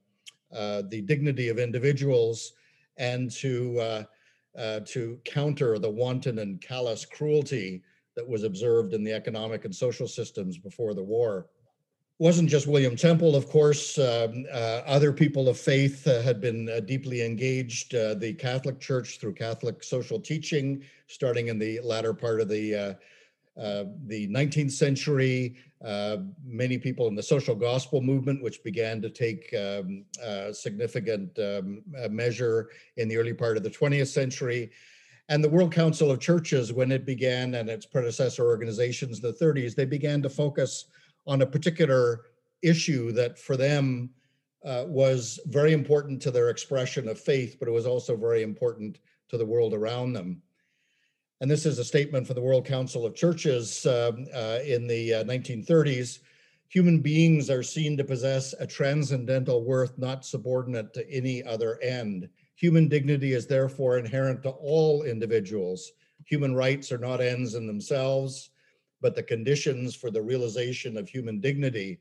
the 0.90 1.02
dignity 1.06 1.48
of 1.48 1.58
individuals 1.58 2.52
and 2.98 3.30
to, 3.30 4.04
to 4.84 5.18
counter 5.24 5.78
the 5.78 5.90
wanton 5.90 6.38
and 6.40 6.60
callous 6.60 7.04
cruelty 7.04 7.82
that 8.16 8.28
was 8.28 8.44
observed 8.44 8.94
in 8.94 9.02
the 9.02 9.12
economic 9.12 9.64
and 9.64 9.74
social 9.74 10.06
systems 10.06 10.58
before 10.58 10.94
the 10.94 11.02
war. 11.02 11.46
It 12.20 12.22
wasn't 12.22 12.48
just 12.48 12.68
William 12.68 12.94
Temple, 12.94 13.34
of 13.34 13.48
course. 13.48 13.98
Um, 13.98 14.46
uh, 14.52 14.82
other 14.86 15.12
people 15.12 15.48
of 15.48 15.58
faith 15.58 16.06
uh, 16.06 16.22
had 16.22 16.40
been 16.40 16.68
uh, 16.68 16.80
deeply 16.80 17.22
engaged. 17.22 17.94
Uh, 17.94 18.14
the 18.14 18.34
Catholic 18.34 18.78
Church 18.78 19.18
through 19.18 19.34
Catholic 19.34 19.82
social 19.82 20.20
teaching, 20.20 20.84
starting 21.08 21.48
in 21.48 21.58
the 21.58 21.80
latter 21.80 22.14
part 22.14 22.40
of 22.40 22.48
the 22.48 22.96
uh, 23.56 23.60
uh, 23.60 23.84
the 24.06 24.28
19th 24.28 24.72
century. 24.72 25.56
many 26.44 26.78
people 26.78 27.08
in 27.08 27.14
the 27.14 27.22
social 27.22 27.54
gospel 27.54 28.00
movement, 28.00 28.42
which 28.42 28.62
began 28.62 29.00
to 29.02 29.10
take 29.10 29.54
um, 29.54 30.04
significant 30.52 31.38
um, 31.38 31.82
measure 32.10 32.70
in 32.96 33.08
the 33.08 33.16
early 33.16 33.34
part 33.34 33.56
of 33.56 33.62
the 33.62 33.70
20th 33.70 34.08
century. 34.08 34.70
And 35.28 35.42
the 35.42 35.48
World 35.48 35.72
Council 35.72 36.10
of 36.10 36.20
Churches, 36.20 36.72
when 36.72 36.92
it 36.92 37.06
began 37.06 37.54
and 37.54 37.70
its 37.70 37.86
predecessor 37.86 38.44
organizations 38.44 39.22
in 39.22 39.30
the 39.30 39.36
30s, 39.44 39.74
they 39.74 39.86
began 39.86 40.20
to 40.22 40.28
focus 40.28 40.86
on 41.26 41.40
a 41.40 41.46
particular 41.46 42.26
issue 42.62 43.12
that 43.12 43.38
for 43.38 43.56
them 43.56 44.10
uh, 44.64 44.84
was 44.86 45.38
very 45.46 45.72
important 45.72 46.20
to 46.22 46.30
their 46.30 46.50
expression 46.50 47.08
of 47.08 47.20
faith, 47.20 47.56
but 47.58 47.68
it 47.68 47.72
was 47.72 47.86
also 47.86 48.16
very 48.16 48.42
important 48.42 48.98
to 49.28 49.38
the 49.38 49.46
world 49.46 49.74
around 49.74 50.12
them. 50.12 50.42
And 51.40 51.50
this 51.50 51.66
is 51.66 51.78
a 51.78 51.84
statement 51.84 52.26
from 52.26 52.36
the 52.36 52.42
World 52.42 52.64
Council 52.64 53.04
of 53.04 53.14
Churches 53.14 53.84
um, 53.86 54.26
uh, 54.32 54.60
in 54.64 54.86
the 54.86 55.14
uh, 55.14 55.24
1930s. 55.24 56.20
Human 56.68 57.00
beings 57.00 57.50
are 57.50 57.62
seen 57.62 57.96
to 57.96 58.04
possess 58.04 58.54
a 58.58 58.66
transcendental 58.66 59.64
worth 59.64 59.98
not 59.98 60.24
subordinate 60.24 60.94
to 60.94 61.10
any 61.10 61.42
other 61.42 61.80
end. 61.82 62.28
Human 62.54 62.88
dignity 62.88 63.32
is 63.32 63.46
therefore 63.46 63.98
inherent 63.98 64.42
to 64.44 64.50
all 64.50 65.02
individuals. 65.02 65.92
Human 66.24 66.54
rights 66.54 66.92
are 66.92 66.98
not 66.98 67.20
ends 67.20 67.54
in 67.54 67.66
themselves, 67.66 68.50
but 69.00 69.16
the 69.16 69.22
conditions 69.22 69.94
for 69.94 70.10
the 70.10 70.22
realization 70.22 70.96
of 70.96 71.08
human 71.08 71.40
dignity. 71.40 71.98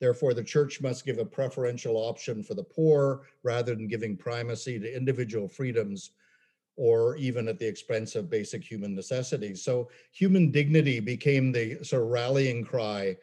Therefore, 0.00 0.34
the 0.34 0.44
church 0.44 0.80
must 0.80 1.04
give 1.04 1.18
a 1.18 1.24
preferential 1.24 1.96
option 1.96 2.44
for 2.44 2.54
the 2.54 2.62
poor 2.62 3.22
rather 3.42 3.74
than 3.74 3.88
giving 3.88 4.16
primacy 4.16 4.78
to 4.78 4.96
individual 4.96 5.48
freedoms 5.48 6.12
or 6.78 7.16
even 7.16 7.48
at 7.48 7.58
the 7.58 7.66
expense 7.66 8.14
of 8.14 8.30
basic 8.30 8.62
human 8.62 8.94
necessities. 8.94 9.62
So, 9.62 9.90
human 10.12 10.52
dignity 10.52 11.00
became 11.00 11.50
the 11.50 11.82
sort 11.82 12.02
of 12.04 12.08
rallying 12.08 12.64
cry. 12.64 13.16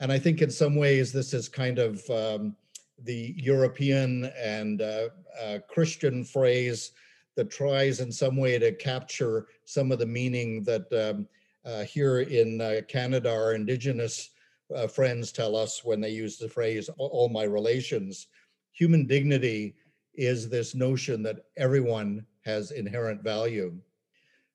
And 0.00 0.12
I 0.12 0.18
think 0.18 0.42
in 0.42 0.50
some 0.50 0.76
ways, 0.76 1.10
this 1.10 1.32
is 1.32 1.48
kind 1.48 1.78
of 1.78 2.08
um, 2.10 2.54
the 3.02 3.34
European 3.38 4.26
and 4.38 4.82
uh, 4.82 5.08
uh, 5.42 5.58
Christian 5.66 6.24
phrase 6.24 6.92
that 7.36 7.50
tries 7.50 8.00
in 8.00 8.12
some 8.12 8.36
way 8.36 8.58
to 8.58 8.72
capture 8.72 9.46
some 9.64 9.90
of 9.90 9.98
the 9.98 10.06
meaning 10.06 10.62
that 10.64 10.92
um, 10.92 11.26
uh, 11.64 11.84
here 11.84 12.20
in 12.20 12.60
uh, 12.60 12.80
Canada 12.86 13.30
our 13.30 13.54
Indigenous 13.54 14.30
uh, 14.76 14.86
friends 14.86 15.32
tell 15.32 15.56
us 15.56 15.84
when 15.84 16.00
they 16.00 16.10
use 16.10 16.36
the 16.36 16.48
phrase 16.48 16.90
all 16.98 17.28
my 17.28 17.44
relations. 17.44 18.28
Human 18.72 19.06
dignity 19.06 19.74
is 20.14 20.48
this 20.48 20.74
notion 20.74 21.22
that 21.22 21.44
everyone 21.56 22.26
has 22.44 22.70
inherent 22.70 23.22
value. 23.22 23.74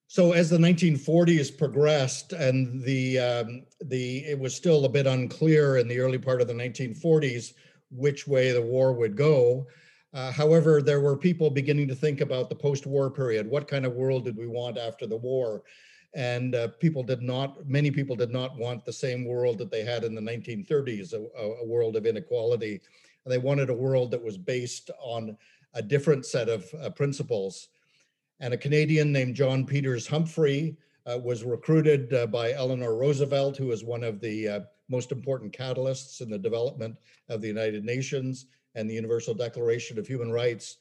So 0.07 0.31
as 0.31 0.49
the 0.49 0.57
1940s 0.57 1.55
progressed 1.55 2.33
and 2.33 2.81
the 2.81 3.19
um, 3.19 3.63
the 3.81 4.25
it 4.25 4.39
was 4.39 4.55
still 4.55 4.85
a 4.85 4.89
bit 4.89 5.05
unclear 5.05 5.77
in 5.77 5.87
the 5.87 5.99
early 5.99 6.17
part 6.17 6.41
of 6.41 6.47
the 6.47 6.53
1940s 6.53 7.53
which 7.91 8.27
way 8.27 8.51
the 8.51 8.61
war 8.61 8.93
would 8.93 9.15
go. 9.15 9.67
Uh, 10.13 10.31
however, 10.31 10.81
there 10.81 11.01
were 11.01 11.15
people 11.15 11.49
beginning 11.49 11.87
to 11.87 11.95
think 11.95 12.21
about 12.21 12.49
the 12.49 12.55
post-war 12.55 13.11
period. 13.11 13.47
What 13.47 13.67
kind 13.67 13.85
of 13.85 13.93
world 13.93 14.25
did 14.25 14.35
we 14.35 14.47
want 14.47 14.77
after 14.77 15.05
the 15.05 15.17
war? 15.17 15.63
And 16.15 16.55
uh, 16.55 16.69
people 16.79 17.03
did 17.03 17.21
not, 17.21 17.67
many 17.67 17.91
people 17.91 18.15
did 18.15 18.31
not 18.31 18.57
want 18.57 18.83
the 18.83 18.93
same 18.93 19.25
world 19.25 19.59
that 19.59 19.69
they 19.69 19.83
had 19.83 20.03
in 20.03 20.15
the 20.15 20.21
1930s, 20.21 21.13
a, 21.13 21.39
a 21.39 21.65
world 21.65 21.95
of 21.95 22.07
inequality. 22.07 22.81
And 23.29 23.35
they 23.35 23.45
wanted 23.45 23.69
a 23.69 23.75
world 23.75 24.09
that 24.09 24.23
was 24.23 24.39
based 24.39 24.89
on 24.99 25.37
a 25.75 25.83
different 25.83 26.25
set 26.25 26.49
of 26.49 26.65
uh, 26.81 26.89
principles 26.89 27.67
and 28.39 28.53
a 28.55 28.57
Canadian 28.57 29.11
named 29.11 29.35
John 29.35 29.67
Peters 29.67 30.07
Humphrey 30.07 30.77
uh, 31.05 31.19
was 31.19 31.43
recruited 31.43 32.11
uh, 32.11 32.25
by 32.25 32.53
Eleanor 32.53 32.95
Roosevelt, 32.95 33.55
who 33.55 33.67
was 33.67 33.83
one 33.83 34.03
of 34.03 34.19
the 34.19 34.47
uh, 34.47 34.59
most 34.89 35.11
important 35.11 35.55
catalysts 35.55 36.21
in 36.21 36.29
the 36.31 36.39
development 36.39 36.97
of 37.29 37.41
the 37.41 37.47
United 37.47 37.85
Nations 37.85 38.47
and 38.73 38.89
the 38.89 38.95
Universal 38.95 39.35
Declaration 39.35 39.99
of 39.99 40.07
Human 40.07 40.31
Rights. 40.31 40.77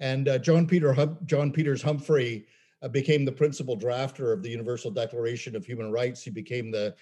And 0.00 0.28
uh, 0.28 0.38
John 0.38 0.66
Peter 0.66 0.92
hum- 0.92 1.18
John 1.24 1.52
Peters 1.52 1.80
Humphrey 1.80 2.46
uh, 2.82 2.88
became 2.88 3.24
the 3.24 3.32
principal 3.32 3.78
drafter 3.78 4.32
of 4.32 4.42
the 4.42 4.50
Universal 4.50 4.90
Declaration 4.90 5.56
of 5.56 5.64
Human 5.64 5.90
Rights. 5.90 6.22
He 6.22 6.30
became 6.30 6.70
the 6.70 6.94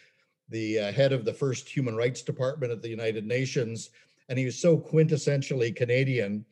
the 0.48 0.74
head 0.74 1.12
of 1.12 1.24
the 1.24 1.32
first 1.32 1.68
Human 1.68 1.96
Rights 1.96 2.22
Department 2.22 2.70
at 2.70 2.80
the 2.80 2.88
United 2.88 3.26
Nations, 3.26 3.90
and 4.28 4.38
he 4.38 4.44
was 4.44 4.60
so 4.60 4.76
quintessentially 4.76 5.74
Canadian 5.74 6.44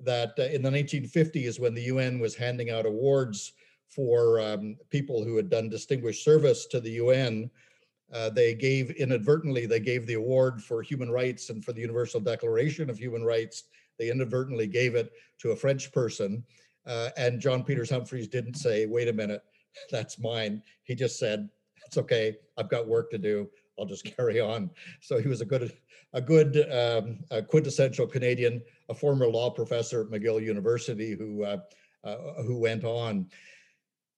that 0.00 0.34
uh, 0.38 0.42
in 0.44 0.62
the 0.62 0.70
1950s, 0.70 1.58
when 1.58 1.74
the 1.74 1.82
UN 1.82 2.18
was 2.18 2.34
handing 2.34 2.70
out 2.70 2.86
awards 2.86 3.52
for 3.88 4.40
um, 4.40 4.76
people 4.90 5.24
who 5.24 5.36
had 5.36 5.50
done 5.50 5.68
distinguished 5.68 6.24
service 6.24 6.66
to 6.66 6.80
the 6.80 6.92
UN, 6.92 7.50
uh, 8.12 8.30
they 8.30 8.54
gave 8.54 8.90
inadvertently, 8.92 9.66
they 9.66 9.80
gave 9.80 10.06
the 10.06 10.14
award 10.14 10.62
for 10.62 10.82
human 10.82 11.10
rights 11.10 11.50
and 11.50 11.64
for 11.64 11.72
the 11.72 11.80
Universal 11.80 12.20
Declaration 12.20 12.88
of 12.88 12.98
Human 12.98 13.22
Rights. 13.22 13.64
They 13.98 14.10
inadvertently 14.10 14.66
gave 14.66 14.94
it 14.94 15.12
to 15.40 15.50
a 15.50 15.56
French 15.56 15.92
person. 15.92 16.44
Uh, 16.86 17.10
and 17.16 17.40
John 17.40 17.64
Peters 17.64 17.90
Humphreys 17.90 18.28
didn't 18.28 18.54
say, 18.54 18.86
wait 18.86 19.08
a 19.08 19.12
minute, 19.12 19.42
that's 19.90 20.18
mine. 20.18 20.62
He 20.84 20.94
just 20.94 21.18
said, 21.18 21.50
it's 21.86 21.98
okay, 21.98 22.36
I've 22.56 22.70
got 22.70 22.88
work 22.88 23.10
to 23.10 23.18
do. 23.18 23.48
I'll 23.78 23.86
just 23.86 24.04
carry 24.16 24.40
on. 24.40 24.70
So 25.00 25.20
he 25.20 25.28
was 25.28 25.40
a 25.40 25.44
good, 25.44 25.72
a 26.12 26.20
good 26.20 26.56
um, 26.70 27.18
a 27.30 27.42
quintessential 27.42 28.06
Canadian, 28.06 28.62
a 28.88 28.94
former 28.94 29.28
law 29.28 29.50
professor 29.50 30.02
at 30.02 30.08
McGill 30.08 30.42
University 30.42 31.16
who 31.16 31.44
uh, 31.44 31.58
uh, 32.04 32.42
who 32.42 32.58
went 32.58 32.84
on. 32.84 33.26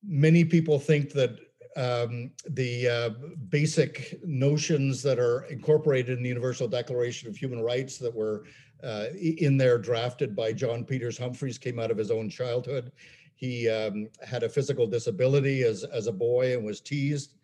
Many 0.03 0.45
people 0.45 0.79
think 0.79 1.13
that 1.13 1.39
um, 1.77 2.31
the 2.49 2.89
uh, 2.89 3.11
basic 3.49 4.19
notions 4.25 5.03
that 5.03 5.19
are 5.19 5.45
incorporated 5.45 6.17
in 6.17 6.23
the 6.23 6.29
Universal 6.29 6.69
Declaration 6.69 7.29
of 7.29 7.37
Human 7.37 7.61
Rights 7.61 7.99
that 7.99 8.15
were 8.15 8.45
uh, 8.83 9.07
in 9.15 9.57
there 9.57 9.79
drafted 9.79 10.35
by 10.35 10.53
John 10.53 10.85
Peters 10.85 11.19
Humphreys 11.19 11.59
came 11.59 11.79
out 11.79 11.91
of 11.91 11.99
his 11.99 12.11
own 12.11 12.29
childhood. 12.29 12.93
He 13.35 13.69
um, 13.69 14.09
had 14.23 14.43
a 14.43 14.49
physical 14.49 14.87
disability 14.87 15.63
as, 15.63 15.85
as 15.85 16.07
a 16.07 16.13
boy 16.13 16.55
and 16.55 16.65
was 16.65 16.81
teased 16.81 17.37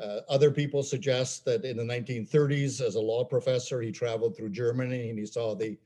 uh, 0.00 0.20
other 0.28 0.50
people 0.50 0.82
suggest 0.82 1.44
that 1.44 1.64
in 1.64 1.76
the 1.76 1.82
1930s, 1.82 2.80
as 2.80 2.94
a 2.94 3.00
law 3.00 3.24
professor, 3.24 3.80
he 3.80 3.90
traveled 3.90 4.36
through 4.36 4.50
Germany 4.50 5.10
and 5.10 5.18
he 5.18 5.26
saw 5.26 5.54
the 5.54 5.76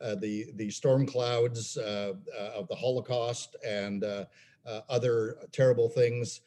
uh, 0.00 0.14
the 0.14 0.46
the 0.54 0.70
storm 0.70 1.06
clouds 1.06 1.76
uh, 1.76 2.12
uh 2.38 2.50
of 2.54 2.68
the 2.68 2.74
Holocaust 2.74 3.56
and 3.66 4.04
uh, 4.04 4.24
uh, 4.66 4.80
other 4.88 5.38
terrible 5.52 5.88
things. 5.88 6.40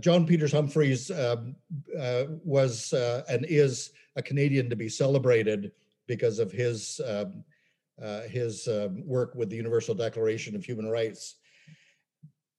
John 0.00 0.26
Peters 0.26 0.52
Humphreys 0.52 1.10
um, 1.10 1.54
was 2.44 2.94
and 3.28 3.44
is 3.46 3.90
a 4.14 4.22
Canadian 4.22 4.70
to 4.70 4.76
be 4.76 4.88
celebrated 4.88 5.72
because 6.06 6.38
of 6.38 6.50
his 6.50 6.98
um, 7.06 7.44
his 8.30 8.68
um, 8.68 9.06
work 9.06 9.34
with 9.34 9.50
the 9.50 9.56
Universal 9.56 9.96
Declaration 9.96 10.56
of 10.56 10.64
Human 10.64 10.88
Rights. 10.88 11.34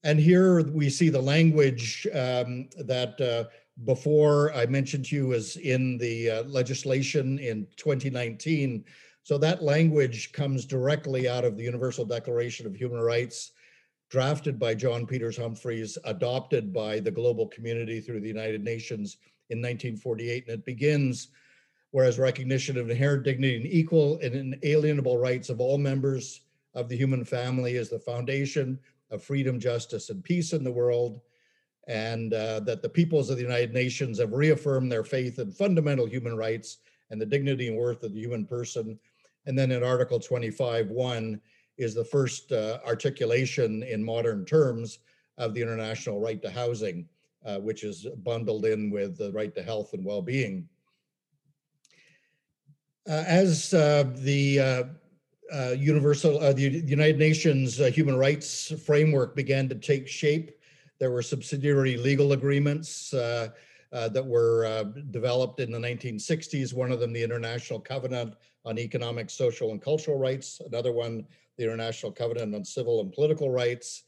And 0.04 0.20
here 0.20 0.62
we 0.62 0.92
see 0.92 1.10
the 1.10 1.22
language 1.22 2.06
um, 2.14 2.70
that 2.78 3.50
before 3.86 4.54
I 4.54 4.66
mentioned 4.66 5.06
to 5.06 5.16
you 5.16 5.28
was 5.28 5.58
in 5.58 5.98
the 5.98 6.30
uh, 6.30 6.44
legislation 6.44 7.38
in 7.40 7.68
2019. 7.76 8.84
So 9.24 9.38
that 9.38 9.62
language 9.62 10.32
comes 10.32 10.66
directly 10.66 11.30
out 11.30 11.46
of 11.46 11.58
the 11.58 11.64
Universal 11.64 12.06
Declaration 12.06 12.66
of 12.66 12.76
Human 12.76 13.02
Rights, 13.02 13.52
drafted 14.10 14.58
by 14.58 14.74
John 14.74 15.06
Peters 15.06 15.38
Humphreys, 15.38 15.98
adopted 16.06 16.74
by 16.74 17.00
the 17.00 17.12
global 17.12 17.48
community 17.48 18.00
through 18.00 18.22
the 18.22 18.28
United 18.28 18.64
Nations 18.64 19.18
in 19.50 19.60
1948. 19.60 20.46
And 20.48 20.56
it 20.56 20.66
begins, 20.66 21.28
whereas 21.92 22.18
recognition 22.18 22.78
of 22.78 22.90
inherent 22.90 23.24
dignity 23.24 23.58
and 23.58 23.66
equal 23.66 24.18
and 24.24 24.34
inalienable 24.34 25.18
rights 25.18 25.50
of 25.50 25.60
all 25.60 25.78
members 25.78 26.42
of 26.74 26.90
the 26.90 26.98
human 26.98 27.24
family 27.24 27.76
is 27.76 27.90
the 27.90 28.00
foundation 28.00 28.80
of 29.12 29.24
freedom, 29.24 29.60
justice, 29.60 30.10
and 30.10 30.24
peace 30.24 30.54
in 30.54 30.64
the 30.64 30.72
world 30.72 31.22
and 31.88 32.34
uh, 32.34 32.60
that 32.62 32.82
the 32.82 32.90
peoples 32.90 33.30
of 33.30 33.38
the 33.38 33.44
United 33.44 33.74
Nations 33.74 34.20
have 34.20 34.34
reaffirmed 34.34 34.92
their 34.92 35.06
faith 35.06 35.40
in 35.40 35.52
fundamental 35.52 36.06
human 36.06 36.36
rights 36.36 36.80
and 37.10 37.20
the 37.20 37.26
dignity 37.26 37.70
and 37.70 37.78
worth 37.78 38.04
of 38.04 38.14
the 38.14 38.20
human 38.20 38.46
person. 38.46 39.00
And 39.46 39.58
then 39.58 39.72
in 39.72 39.84
Article 39.84 40.20
25, 40.20 40.90
1 40.90 41.42
is 41.78 41.96
the 41.96 42.04
first 42.04 42.52
uh, 42.52 42.80
articulation 42.86 43.84
in 43.84 44.04
modern 44.04 44.44
terms 44.46 45.00
of 45.38 45.54
the 45.54 45.62
international 45.62 46.20
right 46.20 46.42
to 46.42 46.50
housing, 46.50 47.08
uh, 47.46 47.60
which 47.60 47.84
is 47.84 48.06
bundled 48.24 48.66
in 48.66 48.90
with 48.90 49.18
the 49.18 49.32
right 49.32 49.56
to 49.56 49.64
health 49.64 49.94
and 49.94 50.04
well 50.04 50.22
being. 50.22 50.68
Uh, 53.08 53.24
as 53.26 53.74
uh, 53.74 54.04
the 54.16 54.60
uh, 55.54 55.72
universal, 55.78 56.40
the 56.54 56.62
United 56.62 57.18
Nations 57.18 57.78
human 57.78 58.18
rights 58.18 58.74
framework 58.86 59.34
began 59.34 59.70
to 59.70 59.76
take 59.76 60.10
shape 60.10 60.57
there 61.00 61.12
were 61.12 61.22
subsidiary 61.22 61.98
legal 61.98 62.34
agreements 62.34 63.14
uh, 63.14 63.50
uh, 63.94 64.10
that 64.10 64.26
were 64.26 64.66
uh, 64.66 64.84
developed 65.12 65.60
in 65.60 65.72
the 65.72 65.80
1960s. 65.80 66.74
One 66.74 66.92
of 66.92 67.00
them, 67.00 67.14
the 67.14 67.24
International 67.24 67.80
Covenant 67.80 68.36
on 68.66 68.78
Economic, 68.78 69.30
Social, 69.30 69.72
and 69.72 69.82
Cultural 69.82 70.18
Rights. 70.18 70.62
Another 70.66 70.92
one, 70.92 71.26
the 71.58 71.64
International 71.64 72.12
Covenant 72.12 72.54
on 72.54 72.66
Civil 72.66 73.02
and 73.02 73.12
Political 73.14 73.50
Rights. 73.50 74.04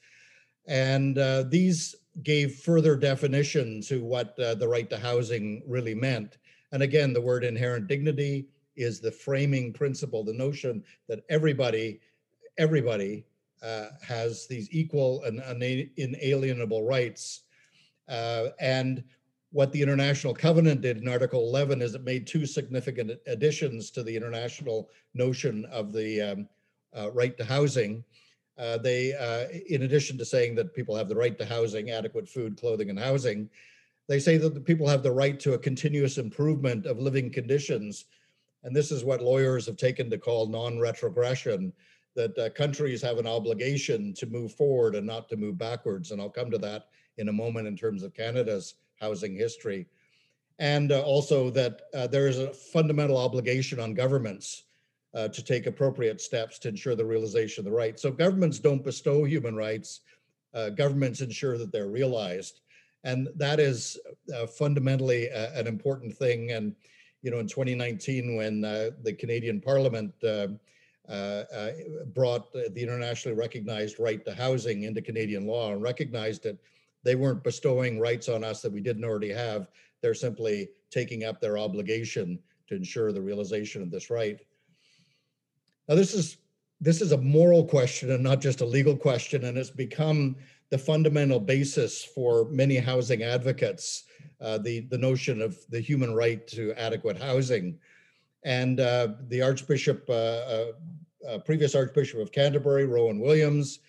And 0.68 1.18
uh, 1.18 1.44
these 1.44 1.96
gave 2.24 2.56
further 2.56 2.96
definition 2.96 3.82
to 3.82 4.04
what 4.04 4.38
uh, 4.40 4.56
the 4.56 4.68
right 4.68 4.90
to 4.90 4.98
housing 4.98 5.64
really 5.66 5.96
meant. 5.96 6.38
And 6.72 6.84
again, 6.84 7.14
the 7.14 7.22
word 7.22 7.44
inherent 7.44 7.88
dignity 7.88 8.48
is 8.76 9.00
the 9.00 9.12
framing 9.12 9.74
principle, 9.74 10.24
the 10.24 10.34
notion 10.34 10.84
that 11.08 11.24
everybody, 11.30 12.00
everybody 12.58 13.26
uh, 13.62 13.88
has 14.02 14.48
these 14.48 14.70
equal 14.72 15.24
and 15.24 15.40
inalienable 15.98 16.84
rights. 16.84 17.42
Uh, 18.08 18.48
and 18.60 19.04
what 19.52 19.72
the 19.72 19.82
International 19.82 20.34
Covenant 20.34 20.82
did 20.82 20.98
in 20.98 21.08
Article 21.08 21.42
11 21.42 21.82
is 21.82 21.96
it 21.96 22.04
made 22.04 22.28
two 22.28 22.46
significant 22.46 23.12
additions 23.28 23.90
to 23.92 24.04
the 24.04 24.16
international 24.16 24.90
notion 25.14 25.66
of 25.66 25.92
the 25.92 26.22
um, 26.22 26.50
uh, 26.98 27.12
right 27.12 27.36
to 27.38 27.44
housing. 27.44 28.04
Uh, 28.58 28.78
they, 28.78 29.14
uh, 29.14 29.48
in 29.70 29.84
addition 29.84 30.18
to 30.18 30.26
saying 30.26 30.54
that 30.56 30.76
people 30.76 30.96
have 30.96 31.08
the 31.08 31.16
right 31.16 31.38
to 31.38 31.46
housing, 31.46 31.90
adequate 31.90 32.28
food, 32.28 32.60
clothing, 32.60 32.90
and 32.90 33.00
housing, 33.00 33.50
they 34.08 34.20
say 34.20 34.38
that 34.38 34.54
the 34.54 34.60
people 34.60 34.88
have 34.88 35.04
the 35.04 35.12
right 35.12 35.40
to 35.40 35.54
a 35.54 35.58
continuous 35.58 36.18
improvement 36.18 36.86
of 36.86 37.00
living 37.00 37.32
conditions. 37.32 38.06
And 38.64 38.76
this 38.76 38.92
is 38.92 39.06
what 39.06 39.22
lawyers 39.22 39.66
have 39.68 39.78
taken 39.78 40.10
to 40.10 40.18
call 40.18 40.48
non 40.48 40.78
retrogression 40.78 41.72
that 42.20 42.38
uh, 42.38 42.50
countries 42.50 43.02
have 43.02 43.18
an 43.18 43.26
obligation 43.26 44.14
to 44.14 44.26
move 44.26 44.52
forward 44.52 44.96
and 44.96 45.08
not 45.08 45.30
to 45.30 45.38
move 45.38 45.58
backwards. 45.58 46.12
And 46.12 46.20
I'll 46.20 46.30
come 46.30 46.52
to 46.52 46.58
that 46.58 46.88
in 47.18 47.30
a 47.30 47.34
moment 47.34 47.66
in 47.66 47.78
terms 47.78 48.04
of 48.04 48.14
Canada's 48.14 48.76
housing 49.00 49.36
history. 49.38 49.88
And 50.60 50.92
uh, 50.92 51.02
also 51.02 51.50
that 51.52 51.84
uh, 51.94 52.08
there 52.08 52.28
is 52.28 52.38
a 52.38 52.54
fundamental 52.54 53.18
obligation 53.18 53.80
on 53.80 53.94
governments 53.94 54.66
uh, 55.14 55.30
to 55.30 55.42
take 55.42 55.66
appropriate 55.66 56.20
steps 56.20 56.60
to 56.60 56.68
ensure 56.68 56.94
the 56.94 57.06
realization 57.06 57.62
of 57.62 57.66
the 57.66 57.78
right. 57.78 57.98
So 57.98 58.12
governments 58.12 58.60
don't 58.60 58.84
bestow 58.84 59.24
human 59.24 59.56
rights, 59.56 60.02
uh, 60.54 60.72
governments 60.72 61.22
ensure 61.22 61.58
that 61.58 61.72
they're 61.72 61.88
realized. 61.88 62.60
And 63.06 63.30
that 63.38 63.62
is 63.62 63.98
uh, 64.36 64.46
fundamentally 64.46 65.30
an 65.30 65.68
important 65.68 66.18
thing. 66.18 66.52
And, 66.52 66.76
you 67.22 67.32
know, 67.32 67.40
in 67.40 67.48
2019, 67.48 68.36
when 68.36 68.60
the 68.60 69.16
Canadian 69.18 69.62
Parliament 69.62 70.14
brought 72.14 72.52
the 72.54 72.72
internationally 72.76 73.38
recognized 73.38 74.00
right 74.00 74.24
to 74.26 74.34
housing 74.34 74.84
into 74.84 75.02
Canadian 75.02 75.46
law 75.46 75.72
and 75.72 75.82
recognized 75.82 76.44
that 76.44 76.58
they 77.04 77.16
weren't 77.16 77.44
bestowing 77.44 78.00
rights 78.00 78.30
on 78.30 78.44
us 78.44 78.62
that 78.62 78.72
we 78.72 78.82
didn't 78.82 79.06
already 79.06 79.32
have. 79.32 79.68
They're 80.02 80.14
simply 80.14 80.70
taking 80.92 81.24
up 81.24 81.40
their 81.40 81.58
obligation 81.58 82.40
to 82.68 82.76
ensure 82.76 83.12
the 83.12 83.22
realization 83.22 83.82
of 83.82 83.92
this 83.92 84.10
right. 84.10 84.40
Now, 85.88 85.96
this 85.96 86.14
is 86.14 86.38
this 86.82 87.02
is 87.02 87.12
a 87.12 87.18
moral 87.18 87.66
question 87.66 88.12
and 88.12 88.24
not 88.24 88.40
just 88.40 88.62
a 88.62 88.66
legal 88.66 88.96
question, 88.96 89.44
and 89.44 89.58
it's 89.58 89.70
become 89.70 90.38
the 90.70 90.78
fundamental 90.78 91.40
basis 91.40 92.04
for 92.04 92.46
many 92.50 92.78
housing 92.78 93.24
advocates, 93.24 94.06
uh, 94.40 94.58
the, 94.60 94.82
the 94.82 94.98
notion 94.98 95.42
of 95.42 95.58
the 95.70 95.80
human 95.80 96.14
right 96.14 96.48
to 96.48 96.74
adequate 96.80 97.18
housing. 97.18 97.78
And 98.44 98.80
uh, 98.80 99.10
the 99.28 99.42
Archbishop, 99.42 100.10
uh, 100.10 100.14
uh, 100.14 100.72
uh 101.28 101.38
previous 101.40 101.76
Archbishop 101.76 102.20
of 102.20 102.32
Canterbury, 102.32 102.86
Rowan 102.86 103.20
Williams, 103.20 103.80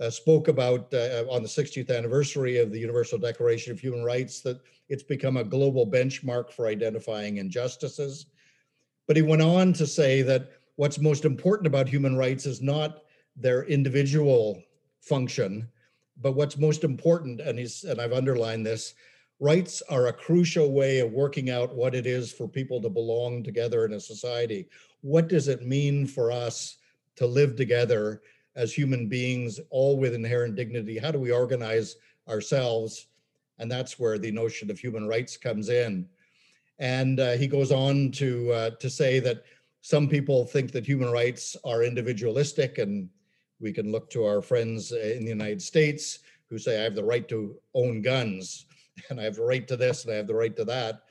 uh, 0.00 0.08
spoke 0.08 0.48
about 0.48 0.92
on 1.30 1.42
the 1.42 1.48
60th 1.48 1.94
anniversary 1.96 2.58
of 2.58 2.72
the 2.72 2.78
Universal 2.78 3.18
Declaration 3.18 3.72
of 3.72 3.78
Human 3.78 4.02
Rights 4.02 4.40
that 4.40 4.60
it's 4.88 5.02
become 5.02 5.36
a 5.36 5.44
global 5.44 5.86
benchmark 5.86 6.50
for 6.50 6.66
identifying 6.66 7.36
injustices. 7.36 8.26
But 9.06 9.16
he 9.16 9.22
went 9.22 9.42
on 9.42 9.72
to 9.74 9.86
say 9.86 10.22
that 10.22 10.52
what's 10.76 10.98
most 10.98 11.24
important 11.24 11.66
about 11.66 11.88
human 11.88 12.16
rights 12.16 12.46
is 12.46 12.62
not 12.62 13.02
their 13.36 13.64
individual 13.64 14.62
function, 15.00 15.68
but 16.20 16.32
what's 16.32 16.56
most 16.56 16.84
important, 16.84 17.40
and 17.40 17.58
he's 17.58 17.84
and 17.84 18.00
I've 18.00 18.12
underlined 18.12 18.64
this, 18.64 18.94
rights 19.40 19.82
are 19.88 20.06
a 20.06 20.12
crucial 20.12 20.72
way 20.72 21.00
of 21.00 21.12
working 21.12 21.50
out 21.50 21.74
what 21.74 21.94
it 21.94 22.06
is 22.06 22.32
for 22.32 22.48
people 22.48 22.80
to 22.80 22.88
belong 22.88 23.42
together 23.42 23.84
in 23.84 23.94
a 23.94 24.00
society. 24.00 24.68
What 25.00 25.28
does 25.28 25.48
it 25.48 25.66
mean 25.66 26.06
for 26.06 26.30
us 26.30 26.78
to 27.16 27.26
live 27.26 27.56
together 27.56 28.22
as 28.54 28.72
human 28.72 29.08
beings, 29.08 29.58
all 29.70 29.98
with 29.98 30.14
inherent 30.14 30.54
dignity? 30.54 30.98
How 30.98 31.10
do 31.10 31.18
we 31.18 31.32
organize 31.32 31.96
ourselves? 32.28 33.08
And 33.58 33.70
that's 33.70 33.98
where 33.98 34.18
the 34.18 34.30
notion 34.30 34.70
of 34.70 34.78
human 34.78 35.08
rights 35.08 35.36
comes 35.36 35.68
in. 35.68 36.08
And 36.78 37.20
uh, 37.20 37.32
he 37.32 37.46
goes 37.46 37.70
on 37.70 38.10
to 38.12 38.50
uh, 38.52 38.70
to 38.70 38.90
say 38.90 39.20
that 39.20 39.44
some 39.82 40.08
people 40.08 40.46
think 40.46 40.72
that 40.72 40.86
human 40.86 41.10
rights 41.10 41.56
are 41.64 41.82
individualistic 41.82 42.78
and 42.78 43.08
we 43.60 43.72
can 43.72 43.92
look 43.92 44.10
to 44.10 44.24
our 44.24 44.42
friends 44.42 44.92
in 44.92 45.24
the 45.24 45.30
United 45.30 45.62
States 45.62 46.20
who 46.48 46.58
say, 46.58 46.80
I 46.80 46.84
have 46.84 46.94
the 46.94 47.04
right 47.04 47.26
to 47.28 47.56
own 47.74 48.02
guns, 48.02 48.66
and 49.10 49.20
I 49.20 49.24
have 49.24 49.36
the 49.36 49.44
right 49.44 49.66
to 49.68 49.76
this, 49.76 50.04
and 50.04 50.12
I 50.12 50.16
have 50.16 50.26
the 50.26 50.34
right 50.34 50.56
to 50.56 50.64
that. 50.64 51.02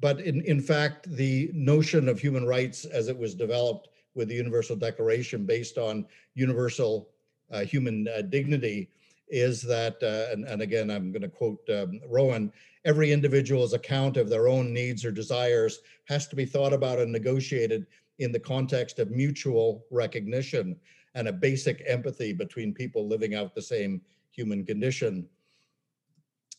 But 0.00 0.20
in, 0.20 0.40
in 0.42 0.60
fact, 0.60 1.10
the 1.10 1.50
notion 1.52 2.08
of 2.08 2.18
human 2.18 2.46
rights 2.46 2.84
as 2.84 3.08
it 3.08 3.18
was 3.18 3.34
developed 3.34 3.88
with 4.14 4.28
the 4.28 4.34
Universal 4.34 4.76
Declaration 4.76 5.44
based 5.44 5.78
on 5.78 6.06
universal 6.34 7.10
uh, 7.50 7.60
human 7.60 8.08
uh, 8.08 8.22
dignity 8.22 8.88
is 9.28 9.62
that, 9.62 9.96
uh, 10.02 10.32
and, 10.32 10.44
and, 10.44 10.62
again, 10.62 10.90
I'm 10.90 11.12
going 11.12 11.22
to 11.22 11.28
quote 11.28 11.60
um, 11.70 12.00
Rowan, 12.08 12.52
every 12.84 13.12
individual's 13.12 13.74
account 13.74 14.16
of 14.16 14.28
their 14.28 14.48
own 14.48 14.72
needs 14.72 15.04
or 15.04 15.12
desires 15.12 15.80
has 16.06 16.26
to 16.28 16.36
be 16.36 16.44
thought 16.44 16.72
about 16.72 16.98
and 16.98 17.12
negotiated 17.12 17.86
in 18.18 18.32
the 18.32 18.40
context 18.40 18.98
of 18.98 19.10
mutual 19.10 19.84
recognition 19.90 20.76
and 21.14 21.28
a 21.28 21.32
basic 21.32 21.82
empathy 21.86 22.32
between 22.32 22.74
people 22.74 23.06
living 23.06 23.34
out 23.34 23.54
the 23.54 23.62
same 23.62 24.00
human 24.30 24.64
condition. 24.64 25.28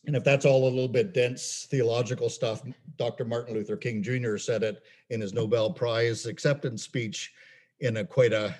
And 0.06 0.16
if 0.16 0.24
that's 0.24 0.44
all 0.44 0.64
a 0.64 0.68
little 0.68 0.88
bit 0.88 1.14
dense 1.14 1.66
theological 1.70 2.28
stuff, 2.28 2.62
Dr. 2.96 3.24
Martin 3.24 3.54
Luther 3.54 3.76
King 3.76 4.02
Jr. 4.02 4.36
said 4.36 4.62
it 4.62 4.82
in 5.10 5.20
his 5.20 5.32
Nobel 5.32 5.72
Prize 5.72 6.26
acceptance 6.26 6.82
speech 6.82 7.32
in 7.80 7.98
a 7.98 8.04
quite 8.04 8.32
a, 8.32 8.54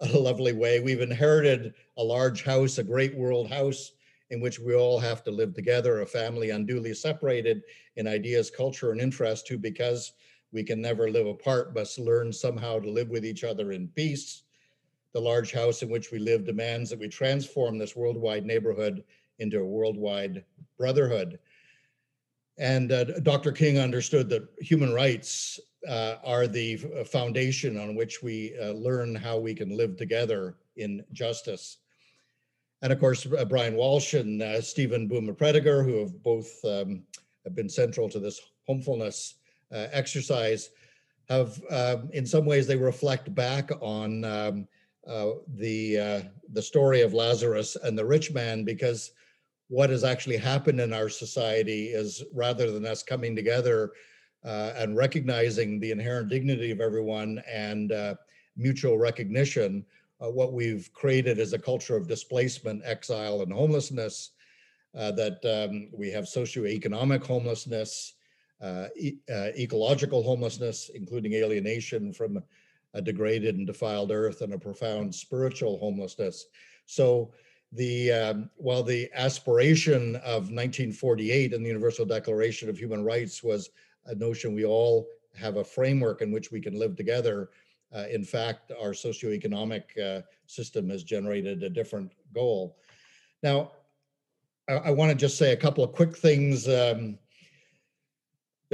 a 0.00 0.18
lovely 0.18 0.52
way. 0.52 0.80
We've 0.80 1.02
inherited 1.02 1.74
a 1.98 2.02
large 2.02 2.42
house, 2.42 2.78
a 2.78 2.84
great 2.84 3.14
world 3.14 3.50
house 3.50 3.92
in 4.30 4.40
which 4.40 4.58
we 4.58 4.74
all 4.74 4.98
have 4.98 5.22
to 5.24 5.30
live 5.30 5.54
together, 5.54 6.00
a 6.00 6.06
family 6.06 6.50
unduly 6.50 6.94
separated 6.94 7.62
in 7.96 8.06
ideas, 8.06 8.50
culture, 8.50 8.92
and 8.92 9.00
interest, 9.00 9.48
who, 9.48 9.56
because 9.58 10.12
we 10.52 10.62
can 10.62 10.80
never 10.80 11.10
live 11.10 11.26
apart, 11.26 11.74
must 11.74 11.98
learn 11.98 12.32
somehow 12.32 12.78
to 12.78 12.90
live 12.90 13.08
with 13.08 13.24
each 13.24 13.44
other 13.44 13.72
in 13.72 13.88
peace 13.88 14.42
the 15.12 15.20
large 15.20 15.52
house 15.52 15.82
in 15.82 15.88
which 15.88 16.10
we 16.10 16.18
live 16.18 16.44
demands 16.44 16.90
that 16.90 16.98
we 16.98 17.08
transform 17.08 17.78
this 17.78 17.96
worldwide 17.96 18.44
neighborhood 18.44 19.02
into 19.38 19.60
a 19.60 19.64
worldwide 19.64 20.44
brotherhood. 20.76 21.38
And 22.58 22.90
uh, 22.90 23.04
Dr. 23.22 23.52
King 23.52 23.78
understood 23.78 24.28
that 24.30 24.48
human 24.60 24.92
rights 24.92 25.60
uh, 25.86 26.16
are 26.24 26.46
the 26.48 26.80
uh, 26.98 27.04
foundation 27.04 27.78
on 27.78 27.94
which 27.94 28.22
we 28.22 28.56
uh, 28.60 28.72
learn 28.72 29.14
how 29.14 29.38
we 29.38 29.54
can 29.54 29.76
live 29.76 29.96
together 29.96 30.56
in 30.76 31.04
justice. 31.12 31.78
And 32.82 32.92
of 32.92 32.98
course, 32.98 33.26
uh, 33.26 33.44
Brian 33.44 33.76
Walsh 33.76 34.14
and 34.14 34.42
uh, 34.42 34.60
Steven 34.60 35.08
Bouma-Prediger, 35.08 35.84
who 35.84 35.98
have 36.00 36.22
both 36.22 36.52
um, 36.64 37.02
have 37.44 37.54
been 37.54 37.68
central 37.68 38.08
to 38.08 38.18
this 38.18 38.40
homefulness 38.66 39.36
exercise, 39.70 40.70
have 41.28 41.60
um, 41.70 42.10
in 42.12 42.26
some 42.26 42.44
ways 42.44 42.66
they 42.66 42.76
reflect 42.76 43.34
back 43.34 43.70
on 43.80 44.24
um, 44.24 44.68
the 45.56 46.28
the 46.52 46.62
story 46.62 47.02
of 47.02 47.14
Lazarus 47.14 47.76
and 47.82 47.96
the 47.96 48.04
rich 48.04 48.32
man 48.32 48.64
because 48.64 49.12
what 49.68 49.90
has 49.90 50.02
actually 50.02 50.38
happened 50.38 50.80
in 50.80 50.92
our 50.92 51.08
society 51.08 51.88
is 51.88 52.24
rather 52.32 52.70
than 52.70 52.86
us 52.86 53.02
coming 53.02 53.36
together 53.36 53.92
uh, 54.44 54.72
and 54.76 54.96
recognizing 54.96 55.78
the 55.78 55.90
inherent 55.90 56.28
dignity 56.28 56.70
of 56.70 56.80
everyone 56.80 57.42
and 57.50 57.92
uh, 57.92 58.14
mutual 58.56 58.98
recognition, 58.98 59.84
uh, 60.20 60.30
what 60.30 60.52
we've 60.52 60.90
created 60.92 61.38
is 61.38 61.52
a 61.52 61.58
culture 61.58 61.96
of 61.96 62.08
displacement, 62.08 62.82
exile, 62.84 63.42
and 63.42 63.52
homelessness. 63.52 64.32
that 64.94 65.38
um, 65.44 65.88
we 65.92 66.10
have 66.10 66.24
socioeconomic 66.24 67.22
homelessness, 67.24 68.14
e- 68.96 69.18
ecological 69.28 70.22
homelessness, 70.22 70.90
including 70.94 71.34
alienation 71.34 72.12
from 72.12 72.42
a 72.94 73.02
degraded 73.02 73.56
and 73.56 73.66
defiled 73.66 74.10
earth 74.10 74.40
and 74.40 74.54
a 74.54 74.58
profound 74.58 75.14
spiritual 75.14 75.78
homelessness. 75.78 76.46
So 76.86 77.32
the 77.72 78.12
um, 78.12 78.50
while 78.56 78.82
the 78.82 79.10
aspiration 79.14 80.16
of 80.16 80.50
1948 80.50 81.52
and 81.52 81.64
the 81.64 81.68
Universal 81.68 82.06
Declaration 82.06 82.68
of 82.68 82.78
Human 82.78 83.04
Rights 83.04 83.42
was 83.42 83.70
a 84.06 84.14
notion 84.14 84.54
we 84.54 84.64
all 84.64 85.06
have 85.36 85.56
a 85.56 85.64
framework 85.64 86.22
in 86.22 86.32
which 86.32 86.50
we 86.50 86.60
can 86.60 86.78
live 86.78 86.96
together. 86.96 87.50
Uh, 87.94 88.04
in 88.10 88.24
fact, 88.24 88.72
our 88.82 88.90
socioeconomic 88.90 89.82
uh, 89.98 90.22
system 90.46 90.88
has 90.90 91.02
generated 91.02 91.62
a 91.62 91.70
different 91.70 92.12
goal. 92.34 92.76
Now, 93.42 93.72
I, 94.68 94.74
I 94.74 94.90
want 94.90 95.10
to 95.10 95.16
just 95.16 95.38
say 95.38 95.52
a 95.52 95.56
couple 95.56 95.84
of 95.84 95.92
quick 95.92 96.16
things 96.16 96.68
um, 96.68 97.18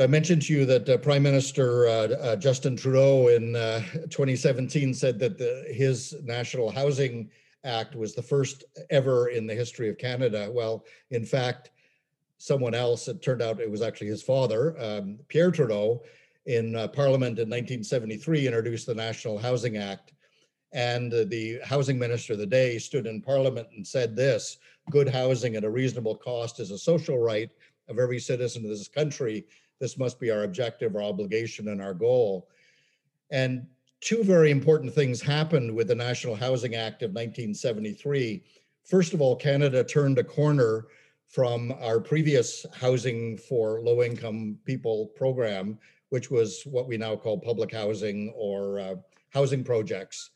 I 0.00 0.08
mentioned 0.08 0.42
to 0.42 0.52
you 0.52 0.66
that 0.66 0.88
uh, 0.88 0.96
Prime 0.98 1.22
Minister 1.22 1.86
uh, 1.86 1.90
uh, 1.90 2.36
Justin 2.36 2.76
Trudeau 2.76 3.28
in 3.28 3.54
uh, 3.54 3.80
2017 4.10 4.92
said 4.92 5.20
that 5.20 5.38
the, 5.38 5.64
his 5.72 6.16
National 6.24 6.68
Housing 6.68 7.30
Act 7.64 7.96
was 7.96 8.14
the 8.14 8.22
first 8.22 8.64
ever 8.90 9.28
in 9.28 9.46
the 9.46 9.54
history 9.54 9.88
of 9.88 9.98
Canada. 9.98 10.50
Well, 10.52 10.84
in 11.10 11.24
fact, 11.24 11.70
someone 12.38 12.74
else, 12.74 13.08
it 13.08 13.22
turned 13.22 13.42
out 13.42 13.60
it 13.60 13.70
was 13.70 13.82
actually 13.82 14.08
his 14.08 14.22
father, 14.22 14.76
um, 14.80 15.18
Pierre 15.28 15.50
Trudeau, 15.50 16.02
in 16.46 16.76
uh, 16.76 16.88
Parliament 16.88 17.38
in 17.38 17.48
1973 17.48 18.46
introduced 18.46 18.86
the 18.86 18.94
National 18.94 19.38
Housing 19.38 19.78
Act. 19.78 20.12
And 20.72 21.10
the 21.12 21.60
housing 21.64 21.98
minister 21.98 22.32
of 22.32 22.40
the 22.40 22.46
day 22.46 22.78
stood 22.78 23.06
in 23.06 23.22
Parliament 23.22 23.68
and 23.76 23.86
said 23.86 24.16
this 24.16 24.58
good 24.90 25.08
housing 25.08 25.56
at 25.56 25.64
a 25.64 25.70
reasonable 25.70 26.16
cost 26.16 26.60
is 26.60 26.70
a 26.70 26.78
social 26.78 27.18
right 27.18 27.50
of 27.88 27.98
every 27.98 28.18
citizen 28.18 28.64
of 28.64 28.70
this 28.70 28.88
country 28.88 29.46
this 29.80 29.98
must 29.98 30.20
be 30.20 30.30
our 30.30 30.44
objective, 30.44 30.94
our 30.94 31.02
obligation, 31.02 31.68
and 31.68 31.82
our 31.82 31.94
goal. 31.94 32.48
And 33.30 33.66
two 34.04 34.22
very 34.22 34.50
important 34.50 34.92
things 34.92 35.22
happened 35.22 35.74
with 35.74 35.88
the 35.88 35.94
National 35.94 36.36
Housing 36.36 36.74
Act 36.74 37.02
of 37.02 37.12
1973. 37.12 38.42
First 38.84 39.14
of 39.14 39.22
all, 39.22 39.34
Canada 39.34 39.82
turned 39.82 40.18
a 40.18 40.24
corner 40.24 40.88
from 41.26 41.72
our 41.80 41.98
previous 41.98 42.66
housing 42.74 43.38
for 43.38 43.80
low 43.80 44.02
income 44.02 44.58
people 44.66 45.06
program, 45.16 45.78
which 46.10 46.30
was 46.30 46.64
what 46.66 46.86
we 46.86 46.98
now 46.98 47.16
call 47.16 47.38
public 47.40 47.72
housing 47.72 48.30
or 48.36 48.78
uh, 48.78 48.94
housing 49.30 49.64
projects. 49.64 50.30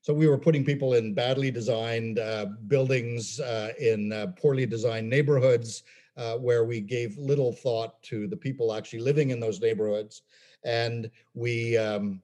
So 0.00 0.14
we 0.14 0.26
were 0.26 0.38
putting 0.38 0.64
people 0.64 0.94
in 0.94 1.12
badly 1.12 1.50
designed 1.50 2.18
uh, 2.18 2.46
buildings 2.68 3.38
uh, 3.38 3.72
in 3.78 4.14
uh, 4.14 4.28
poorly 4.28 4.64
designed 4.64 5.10
neighborhoods 5.10 5.82
uh, 6.16 6.36
where 6.36 6.64
we 6.64 6.80
gave 6.80 7.18
little 7.18 7.52
thought 7.52 8.02
to 8.04 8.26
the 8.26 8.36
people 8.36 8.72
actually 8.72 9.00
living 9.00 9.28
in 9.28 9.40
those 9.40 9.60
neighborhoods. 9.60 10.22
And 10.64 11.10
we, 11.34 11.76
um, 11.76 12.22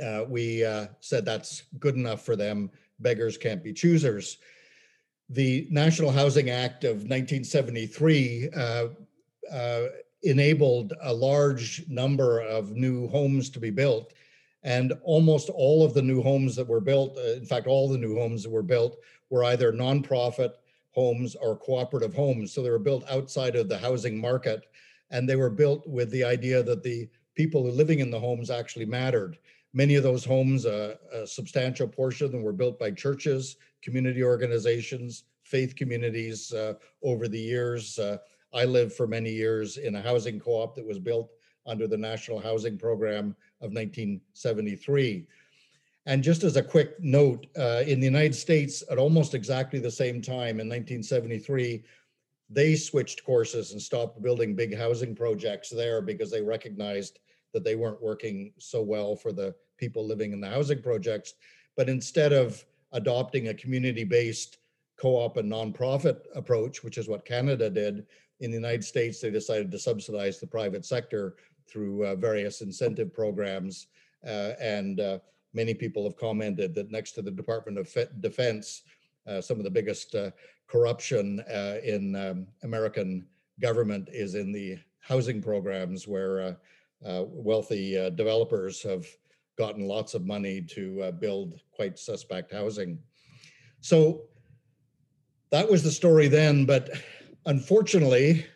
uh, 0.00 0.24
we 0.28 0.64
uh, 0.64 0.86
said 1.00 1.24
that's 1.24 1.64
good 1.78 1.94
enough 1.94 2.24
for 2.24 2.36
them. 2.36 2.70
Beggars 2.98 3.36
can't 3.36 3.62
be 3.62 3.72
choosers. 3.72 4.38
The 5.28 5.66
National 5.70 6.10
Housing 6.10 6.50
Act 6.50 6.84
of 6.84 6.96
1973 6.96 8.50
uh, 8.54 8.86
uh, 9.52 9.82
enabled 10.22 10.92
a 11.02 11.12
large 11.12 11.84
number 11.88 12.40
of 12.40 12.72
new 12.72 13.08
homes 13.08 13.48
to 13.50 13.60
be 13.60 13.70
built. 13.70 14.12
And 14.62 14.92
almost 15.04 15.48
all 15.48 15.84
of 15.84 15.94
the 15.94 16.02
new 16.02 16.20
homes 16.20 16.54
that 16.56 16.68
were 16.68 16.80
built, 16.80 17.16
uh, 17.16 17.32
in 17.32 17.46
fact, 17.46 17.66
all 17.66 17.88
the 17.88 17.96
new 17.96 18.16
homes 18.16 18.42
that 18.42 18.50
were 18.50 18.62
built 18.62 18.98
were 19.30 19.44
either 19.44 19.72
nonprofit 19.72 20.54
homes 20.90 21.36
or 21.36 21.56
cooperative 21.56 22.12
homes. 22.12 22.52
So 22.52 22.62
they 22.62 22.70
were 22.70 22.78
built 22.78 23.04
outside 23.10 23.56
of 23.56 23.68
the 23.68 23.78
housing 23.78 24.20
market 24.20 24.66
and 25.10 25.28
they 25.28 25.36
were 25.36 25.50
built 25.50 25.86
with 25.86 26.10
the 26.10 26.24
idea 26.24 26.62
that 26.62 26.82
the 26.82 27.08
people 27.34 27.62
who 27.62 27.70
living 27.70 28.00
in 28.00 28.10
the 28.10 28.20
homes 28.20 28.50
actually 28.50 28.86
mattered. 28.86 29.38
Many 29.72 29.94
of 29.94 30.02
those 30.02 30.24
homes, 30.24 30.66
uh, 30.66 30.96
a 31.12 31.26
substantial 31.26 31.86
portion 31.86 32.26
of 32.26 32.32
them 32.32 32.42
were 32.42 32.52
built 32.52 32.78
by 32.78 32.90
churches, 32.90 33.56
community 33.82 34.22
organizations, 34.22 35.24
faith 35.44 35.76
communities 35.76 36.52
uh, 36.52 36.74
over 37.02 37.28
the 37.28 37.38
years. 37.38 37.98
Uh, 37.98 38.18
I 38.52 38.64
lived 38.64 38.92
for 38.92 39.06
many 39.06 39.30
years 39.30 39.76
in 39.76 39.94
a 39.94 40.02
housing 40.02 40.40
co-op 40.40 40.74
that 40.74 40.86
was 40.86 40.98
built 40.98 41.30
under 41.66 41.86
the 41.86 41.96
National 41.96 42.40
Housing 42.40 42.78
Program 42.78 43.36
of 43.60 43.72
1973. 43.72 45.26
And 46.06 46.24
just 46.24 46.42
as 46.42 46.56
a 46.56 46.62
quick 46.62 46.98
note, 46.98 47.46
uh, 47.56 47.82
in 47.86 48.00
the 48.00 48.06
United 48.06 48.34
States, 48.34 48.82
at 48.90 48.98
almost 48.98 49.34
exactly 49.34 49.78
the 49.78 49.90
same 49.90 50.20
time 50.20 50.58
in 50.58 50.68
1973, 50.68 51.84
they 52.48 52.74
switched 52.74 53.24
courses 53.24 53.72
and 53.72 53.80
stopped 53.80 54.20
building 54.20 54.56
big 54.56 54.76
housing 54.76 55.14
projects 55.14 55.70
there 55.70 56.00
because 56.00 56.30
they 56.30 56.42
recognized 56.42 57.20
that 57.52 57.64
they 57.64 57.76
weren't 57.76 58.02
working 58.02 58.52
so 58.58 58.82
well 58.82 59.16
for 59.16 59.32
the 59.32 59.54
people 59.78 60.06
living 60.06 60.32
in 60.32 60.40
the 60.40 60.48
housing 60.48 60.82
projects. 60.82 61.34
But 61.76 61.88
instead 61.88 62.32
of 62.32 62.64
adopting 62.92 63.48
a 63.48 63.54
community-based 63.54 64.58
co-op 64.96 65.36
and 65.38 65.50
nonprofit 65.50 66.20
approach, 66.34 66.84
which 66.84 66.98
is 66.98 67.08
what 67.08 67.24
Canada 67.24 67.70
did, 67.70 68.06
in 68.40 68.50
the 68.50 68.56
United 68.56 68.84
States, 68.84 69.20
they 69.20 69.30
decided 69.30 69.70
to 69.70 69.78
subsidize 69.78 70.40
the 70.40 70.46
private 70.46 70.84
sector 70.84 71.36
through 71.66 72.06
uh, 72.06 72.14
various 72.16 72.62
incentive 72.62 73.12
programs. 73.12 73.86
Uh, 74.26 74.52
and 74.60 75.00
uh, 75.00 75.18
many 75.54 75.74
people 75.74 76.04
have 76.04 76.16
commented 76.16 76.74
that 76.74 76.90
next 76.90 77.12
to 77.12 77.22
the 77.22 77.30
Department 77.30 77.78
of 77.78 77.94
Defense, 78.20 78.82
uh, 79.26 79.40
some 79.40 79.58
of 79.58 79.64
the 79.64 79.70
biggest 79.70 80.14
uh, 80.14 80.30
corruption 80.66 81.40
uh, 81.40 81.76
in 81.82 82.16
um, 82.16 82.46
American 82.62 83.26
government 83.60 84.08
is 84.12 84.34
in 84.34 84.52
the 84.52 84.78
housing 85.00 85.42
programs 85.42 86.08
where 86.08 86.56
wealthy 87.02 88.10
developers 88.14 88.82
have 88.82 89.06
gotten 89.56 89.86
lots 89.86 90.14
of 90.14 90.26
money 90.26 90.60
to 90.60 91.12
build 91.20 91.60
quite 91.72 91.98
suspect 91.98 92.52
housing. 92.52 92.98
So 93.80 94.22
that 95.50 95.68
was 95.68 95.82
the 95.82 95.90
story 95.90 96.28
then, 96.28 96.64
but 96.64 96.90
unfortunately, 97.46 98.46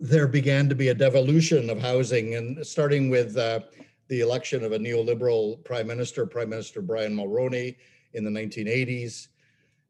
there 0.00 0.26
began 0.26 0.68
to 0.68 0.74
be 0.74 0.88
a 0.88 0.94
devolution 0.94 1.70
of 1.70 1.80
housing 1.80 2.34
and 2.34 2.64
starting 2.66 3.10
with 3.10 3.36
uh, 3.36 3.60
the 4.08 4.20
election 4.20 4.64
of 4.64 4.72
a 4.72 4.78
neoliberal 4.78 5.62
prime 5.64 5.86
minister, 5.86 6.26
Prime 6.26 6.48
Minister 6.48 6.82
Brian 6.82 7.14
Mulroney 7.14 7.76
in 8.14 8.24
the 8.24 8.30
1980s. 8.30 9.28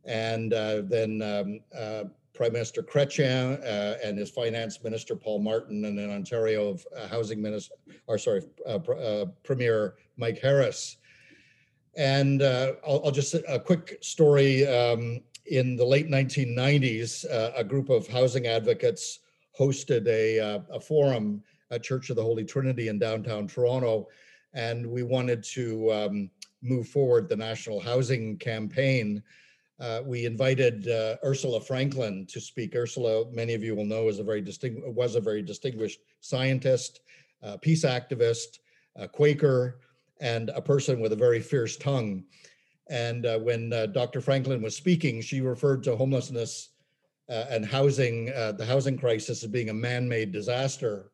And 0.05 0.53
uh, 0.53 0.83
then 0.85 1.23
um, 1.23 1.61
uh, 1.77 2.05
Prime 2.41 2.55
Minister 2.55 2.83
Chrétien 2.83 3.63
uh, 3.63 3.99
and 4.03 4.17
his 4.17 4.31
finance 4.31 4.83
minister, 4.83 5.15
Paul 5.15 5.41
Martin, 5.41 5.85
and 5.85 5.99
in 5.99 6.11
Ontario, 6.11 6.71
of 6.71 6.87
uh, 6.97 7.07
housing 7.07 7.43
minister, 7.43 7.75
or 8.07 8.17
sorry, 8.17 8.41
uh, 8.67 9.27
Premier 9.43 9.97
Mike 10.17 10.39
Harris. 10.41 10.97
And 11.99 12.43
I'll, 12.43 13.03
I'll, 13.05 13.11
just, 13.11 13.35
a 13.35 13.61
quick 13.61 13.99
story. 14.01 14.67
Um, 14.67 15.21
in 15.45 15.77
the 15.77 15.85
late 15.85 16.09
1990s, 16.09 17.27
a 17.55 17.63
group 17.63 17.91
of 17.91 18.09
housing 18.09 18.47
advocates 18.47 19.19
hosted 19.59 20.07
a, 20.07 20.41
uh, 20.41 20.61
a 20.71 20.81
forum 20.81 21.43
at 21.71 21.83
Church 21.83 22.09
of 22.09 22.17
the 22.17 22.23
Holy 22.23 22.47
Trinity 22.47 22.89
in 22.89 22.99
downtown 22.99 23.49
Toronto. 23.49 24.09
And 24.55 24.87
we 24.87 25.03
wanted 25.03 25.43
to 25.43 25.93
um, 25.93 26.31
move 26.63 26.89
forward 26.89 27.29
the 27.29 27.37
national 27.37 27.81
housing 27.81 28.39
campaign. 28.39 29.23
Uh, 29.81 30.03
we 30.05 30.27
invited 30.27 30.89
uh, 30.89 31.17
Ursula 31.25 31.61
Franklin 31.61 32.27
to 32.27 32.41
speak. 32.41 32.77
Ursula, 32.77 33.31
many 33.33 33.55
of 33.55 33.63
you 33.63 33.75
will 33.75 33.87
know, 33.87 34.09
is 34.09 34.19
a 34.19 34.25
very 34.25 34.45
was 34.87 35.17
a 35.17 35.21
very 35.21 35.43
distinguished 35.43 36.01
scientist, 36.21 37.01
peace 37.63 37.85
activist, 37.85 38.59
a 38.97 39.09
Quaker, 39.09 39.81
and 40.21 40.51
a 40.51 40.61
person 40.61 41.01
with 41.01 41.13
a 41.13 41.17
very 41.17 41.41
fierce 41.41 41.77
tongue. 41.77 42.25
And 42.89 43.25
uh, 43.25 43.39
when 43.39 43.73
uh, 43.73 43.87
Dr. 43.87 44.21
Franklin 44.21 44.61
was 44.63 44.77
speaking, 44.77 45.21
she 45.21 45.41
referred 45.41 45.83
to 45.85 45.97
homelessness 45.97 46.71
uh, 47.29 47.47
and 47.49 47.65
housing, 47.65 48.33
uh, 48.35 48.53
the 48.53 48.67
housing 48.67 48.99
crisis 48.99 49.43
as 49.45 49.51
being 49.51 49.71
a 49.71 49.75
man-made 49.75 50.33
disaster. 50.33 51.13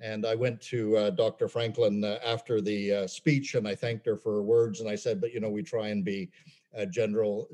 And 0.00 0.24
I 0.24 0.34
went 0.34 0.60
to 0.62 0.96
uh, 0.96 1.10
Dr. 1.10 1.48
Franklin 1.48 2.02
uh, 2.04 2.18
after 2.24 2.60
the 2.60 2.94
uh, 2.94 3.06
speech 3.06 3.54
and 3.54 3.68
I 3.68 3.74
thanked 3.74 4.06
her 4.06 4.16
for 4.16 4.36
her 4.36 4.42
words. 4.42 4.80
And 4.80 4.88
I 4.88 4.94
said, 4.94 5.20
but 5.20 5.34
you 5.34 5.40
know, 5.40 5.50
we 5.50 5.62
try 5.62 5.88
and 5.88 6.04
be 6.04 6.30
uh, 6.76 6.84
general, 6.86 7.48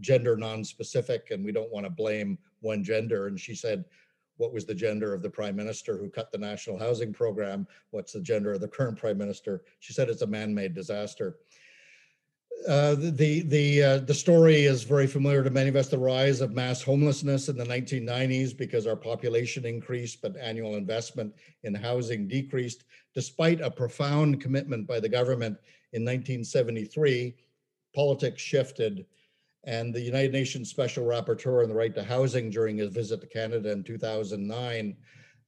gender 0.00 0.36
non-specific 0.36 1.30
and 1.30 1.44
we 1.44 1.52
don't 1.52 1.72
want 1.72 1.84
to 1.84 1.90
blame 1.90 2.38
one 2.60 2.82
gender. 2.82 3.26
And 3.26 3.38
she 3.38 3.54
said, 3.54 3.84
what 4.36 4.52
was 4.52 4.66
the 4.66 4.74
gender 4.74 5.14
of 5.14 5.22
the 5.22 5.30
prime 5.30 5.56
minister 5.56 5.96
who 5.96 6.10
cut 6.10 6.30
the 6.30 6.38
national 6.38 6.78
housing 6.78 7.12
program? 7.12 7.66
What's 7.90 8.12
the 8.12 8.20
gender 8.20 8.52
of 8.52 8.60
the 8.60 8.68
current 8.68 8.98
prime 8.98 9.18
minister? 9.18 9.62
She 9.80 9.92
said, 9.92 10.08
it's 10.08 10.22
a 10.22 10.26
man-made 10.26 10.74
disaster. 10.74 11.36
Uh, 12.66 12.96
the 12.96 13.42
the 13.42 13.82
uh, 13.82 13.98
the 13.98 14.14
story 14.14 14.64
is 14.64 14.82
very 14.82 15.06
familiar 15.06 15.44
to 15.44 15.50
many 15.50 15.68
of 15.68 15.76
us. 15.76 15.88
The 15.88 15.98
rise 15.98 16.40
of 16.40 16.52
mass 16.52 16.82
homelessness 16.82 17.48
in 17.48 17.56
the 17.56 17.64
1990s 17.64 18.56
because 18.56 18.86
our 18.86 18.96
population 18.96 19.66
increased, 19.66 20.20
but 20.20 20.36
annual 20.36 20.74
investment 20.74 21.34
in 21.62 21.74
housing 21.74 22.26
decreased, 22.26 22.84
despite 23.14 23.60
a 23.60 23.70
profound 23.70 24.40
commitment 24.40 24.86
by 24.86 24.98
the 24.98 25.08
government 25.08 25.58
in 25.92 26.02
1973. 26.02 27.36
Politics 27.96 28.42
shifted, 28.42 29.06
and 29.64 29.92
the 29.92 30.00
United 30.00 30.32
Nations 30.32 30.70
Special 30.70 31.04
Rapporteur 31.04 31.62
on 31.62 31.68
the 31.70 31.74
Right 31.74 31.94
to 31.94 32.04
Housing 32.04 32.50
during 32.50 32.76
his 32.76 32.90
visit 32.90 33.22
to 33.22 33.26
Canada 33.26 33.72
in 33.72 33.82
2009 33.82 34.94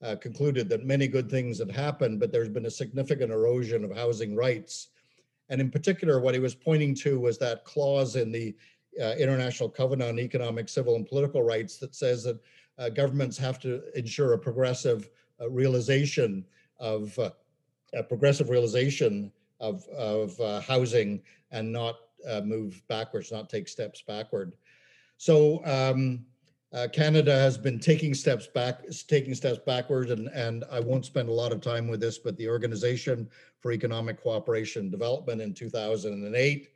uh, 0.03 0.17
concluded 0.17 0.69
that 0.71 0.87
many 0.87 1.09
good 1.09 1.31
things 1.31 1.59
had 1.59 1.71
happened, 1.71 2.19
but 2.19 2.33
there's 2.33 2.49
been 2.49 2.65
a 2.65 2.71
significant 2.71 3.31
erosion 3.31 3.85
of 3.85 3.95
housing 3.95 4.35
rights. 4.35 4.89
And 5.51 5.61
in 5.61 5.71
particular, 5.71 6.21
what 6.21 6.35
he 6.35 6.41
was 6.41 6.55
pointing 6.55 6.95
to 6.97 7.21
was 7.21 7.37
that 7.39 7.65
clause 7.65 8.17
in 8.17 8.33
the 8.33 8.57
uh, 8.99 9.15
International 9.19 9.69
Covenant 9.69 10.11
on 10.11 10.19
Economic, 10.19 10.71
Civil, 10.71 10.97
and 10.97 11.07
Political 11.07 11.43
Rights 11.43 11.77
that 11.79 11.95
says 11.95 12.25
that 12.25 12.41
uh, 12.79 12.89
governments 12.89 13.37
have 13.37 13.59
to 13.61 13.83
ensure 13.95 14.33
a 14.33 14.39
progressive 14.39 15.11
uh, 15.39 15.51
realization 15.51 16.47
of 16.81 17.17
uh, 17.19 17.31
a 17.95 18.03
progressive 18.03 18.49
realization 18.49 19.33
of, 19.61 19.87
of 19.89 20.39
uh, 20.41 20.61
housing 20.61 21.21
and 21.51 21.71
not 21.71 21.97
uh, 22.29 22.41
move 22.41 22.83
backwards, 22.89 23.33
not 23.33 23.49
take 23.49 23.69
steps 23.69 24.03
backward. 24.07 24.55
So 25.17 25.65
um, 25.65 26.25
uh, 26.73 26.87
Canada 26.93 27.33
has 27.33 27.57
been 27.57 27.79
taking 27.79 28.15
steps 28.15 28.47
back, 28.47 28.83
taking 29.09 29.35
steps 29.35 29.59
backward, 29.65 30.11
and, 30.11 30.29
and 30.29 30.65
I 30.71 30.81
won't 30.81 31.07
spend 31.07 31.29
a 31.29 31.33
lot 31.33 31.53
of 31.53 31.61
time 31.61 31.89
with 31.89 32.01
this, 32.01 32.19
but 32.19 32.37
the 32.37 32.49
Organization 32.49 33.29
for 33.61 33.73
Economic 33.73 34.23
Cooperation 34.23 34.83
and 34.83 34.91
Development 34.91 35.41
in 35.41 35.55
2008, 35.55 36.69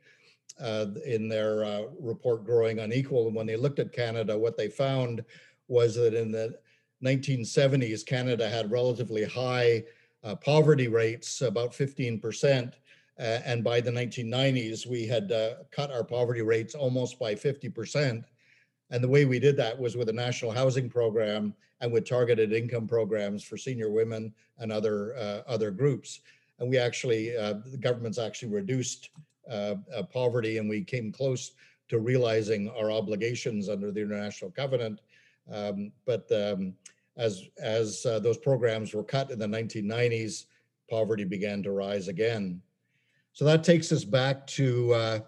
uh, 0.59 0.85
in 1.05 1.29
their 1.29 1.63
uh, 1.63 1.83
report 1.99 2.43
Growing 2.43 2.79
Unequal, 2.79 3.27
and 3.27 3.35
when 3.35 3.45
they 3.45 3.55
looked 3.55 3.79
at 3.79 3.93
Canada, 3.93 4.37
what 4.37 4.57
they 4.57 4.67
found 4.67 5.23
was 5.67 5.95
that 5.95 6.13
in 6.13 6.31
the 6.31 6.57
1970s, 7.03 8.05
Canada 8.05 8.49
had 8.49 8.71
relatively 8.71 9.23
high 9.23 9.83
uh, 10.23 10.35
poverty 10.35 10.87
rates, 10.87 11.41
about 11.41 11.71
15%, 11.71 12.73
uh, 13.19 13.39
and 13.45 13.63
by 13.63 13.79
the 13.79 13.91
1990s, 13.91 14.87
we 14.87 15.05
had 15.05 15.31
uh, 15.31 15.55
cut 15.71 15.91
our 15.91 16.03
poverty 16.03 16.41
rates 16.41 16.73
almost 16.73 17.19
by 17.19 17.35
50%. 17.35 18.23
And 18.89 19.03
the 19.03 19.07
way 19.07 19.25
we 19.25 19.39
did 19.39 19.55
that 19.57 19.77
was 19.77 19.95
with 19.95 20.09
a 20.09 20.13
national 20.13 20.51
housing 20.51 20.89
program 20.89 21.53
and 21.81 21.91
with 21.91 22.07
targeted 22.07 22.53
income 22.53 22.87
programs 22.87 23.43
for 23.43 23.57
senior 23.57 23.89
women 23.89 24.33
and 24.57 24.71
other 24.71 25.15
uh, 25.15 25.41
other 25.47 25.69
groups. 25.69 26.21
And 26.59 26.69
we 26.69 26.77
actually, 26.77 27.35
uh, 27.35 27.55
the 27.65 27.77
government's 27.77 28.19
actually 28.19 28.51
reduced 28.51 29.09
uh, 29.49 29.75
uh 29.95 30.03
poverty, 30.03 30.57
and 30.57 30.69
we 30.69 30.83
came 30.83 31.11
close 31.11 31.51
to 31.89 31.99
realizing 31.99 32.69
our 32.69 32.91
obligations 32.91 33.69
under 33.69 33.91
the 33.91 34.01
International 34.01 34.51
Covenant. 34.51 35.01
Um, 35.51 35.91
but 36.05 36.31
um, 36.31 36.73
as 37.17 37.43
as 37.59 38.03
those 38.03 38.37
programs 38.37 38.93
were 38.93 39.03
cut 39.03 39.29
in 39.29 39.37
the 39.37 39.47
1990s, 39.47 40.45
poverty 40.89 41.25
began 41.25 41.61
to 41.63 41.71
rise 41.71 42.07
again. 42.07 42.61
So 43.33 43.45
that 43.45 43.63
takes 43.63 43.91
us 43.91 44.03
back 44.03 44.47
to 44.47 44.93
uh, 44.93 45.19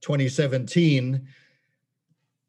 2017 0.00 1.26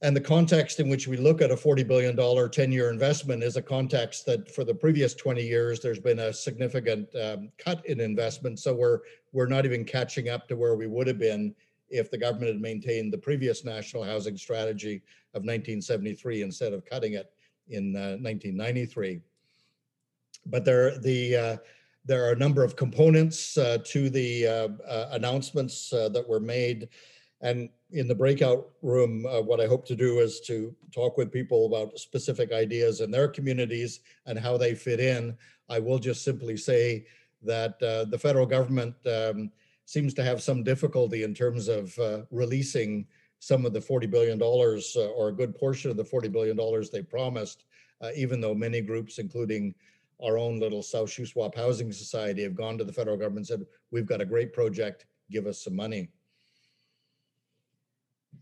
and 0.01 0.15
the 0.15 0.21
context 0.21 0.80
in 0.80 0.89
which 0.89 1.08
we 1.08 1.17
look 1.17 1.41
at 1.41 1.49
a 1.49 1.56
$40 1.56 1.88
billion 1.88 2.15
10-year 2.15 2.91
investment 2.91 3.41
is 3.41 3.56
a 3.56 3.62
context 3.62 4.25
that 4.28 4.54
for 4.54 4.63
the 4.63 4.75
previous 4.75 5.15
20 5.15 5.41
years, 5.41 5.80
there's 5.80 5.99
been 5.99 6.19
a 6.19 6.32
significant 6.32 7.08
um, 7.15 7.49
cut 7.58 7.84
in 7.88 7.99
investment. 7.99 8.60
So 8.60 8.75
we're, 8.75 8.99
we're 9.32 9.47
not 9.47 9.65
even 9.65 9.84
catching 9.84 10.30
up 10.30 10.47
to 10.49 10.56
where 10.58 10.75
we 10.75 10.86
would 10.86 11.08
have 11.08 11.17
been 11.17 11.56
if 11.89 12.12
the 12.12 12.17
government 12.17 12.51
had 12.51 12.62
maintained 12.62 13.13
the 13.13 13.17
previous 13.17 13.63
national 13.63 14.04
housing 14.04 14.38
strategy 14.38 14.97
of 15.34 15.41
1973 15.41 16.43
instead 16.43 16.73
of 16.73 16.86
cutting 16.86 17.13
it 17.13 17.32
in 17.69 17.95
uh, 17.95 18.21
1993. 18.21 19.21
But 20.45 20.65
there, 20.65 20.99
the, 20.99 21.36
uh, 21.36 21.58
there 22.06 22.26
are 22.26 22.32
a 22.32 22.38
number 22.38 22.63
of 22.63 22.76
components 22.76 23.58
uh, 23.58 23.80
to 23.84 24.10
the 24.10 24.48
uh, 24.48 24.68
uh, 24.88 25.10
announcements 25.12 25.91
uh, 25.91 26.10
that 26.10 26.28
were 26.28 26.39
made 26.39 26.89
and 27.41 27.70
in 27.91 28.08
the 28.08 28.15
breakout 28.15 28.70
room, 28.82 29.26
uh, 29.26 29.41
what 29.41 29.60
I 29.60 29.68
hope 29.68 29.86
to 29.88 29.96
do 29.96 30.20
is 30.20 30.39
to 30.41 30.74
talk 30.94 31.18
with 31.18 31.32
people 31.32 31.65
about 31.65 32.00
specific 32.00 32.52
ideas 32.52 33.02
in 33.02 33.12
their 33.12 33.28
communities 33.28 34.00
and 34.26 34.39
how 34.39 34.58
they 34.58 34.74
fit 34.74 35.00
in. 35.00 35.38
I 35.70 35.80
will 35.80 36.00
just 36.00 36.24
simply 36.24 36.58
say 36.58 37.06
that 37.44 37.78
the 37.80 38.18
federal 38.20 38.46
government 38.46 38.96
um, 39.06 39.52
seems 39.86 40.13
to 40.15 40.24
have 40.24 40.41
some 40.41 40.63
difficulty 40.63 41.24
in 41.24 41.34
terms 41.34 41.68
of 41.68 42.00
releasing 42.32 43.06
some 43.39 43.65
of 43.65 43.74
the 43.74 43.80
$40 43.80 44.10
billion 44.10 44.41
or 44.41 45.28
a 45.28 45.36
good 45.36 45.56
portion 45.56 45.91
of 45.91 45.98
the 45.98 46.04
$40 46.04 46.32
billion 46.32 46.58
they 46.91 47.04
promised, 47.04 47.65
even 48.15 48.41
though 48.41 48.56
many 48.56 48.82
groups, 48.82 49.20
including 49.20 49.76
our 50.23 50.38
own 50.38 50.60
little 50.60 50.82
South 50.82 51.10
Shuswap 51.10 51.56
Housing 51.56 51.91
Society, 51.91 52.43
have 52.43 52.56
gone 52.56 52.78
to 52.78 52.84
the 52.84 52.93
federal 52.93 53.17
government 53.17 53.49
and 53.49 53.60
said, 53.60 53.67
We've 53.91 54.06
got 54.06 54.21
a 54.21 54.25
great 54.25 54.54
project, 54.54 55.06
give 55.32 55.47
us 55.47 55.63
some 55.63 55.75
money. 55.75 56.10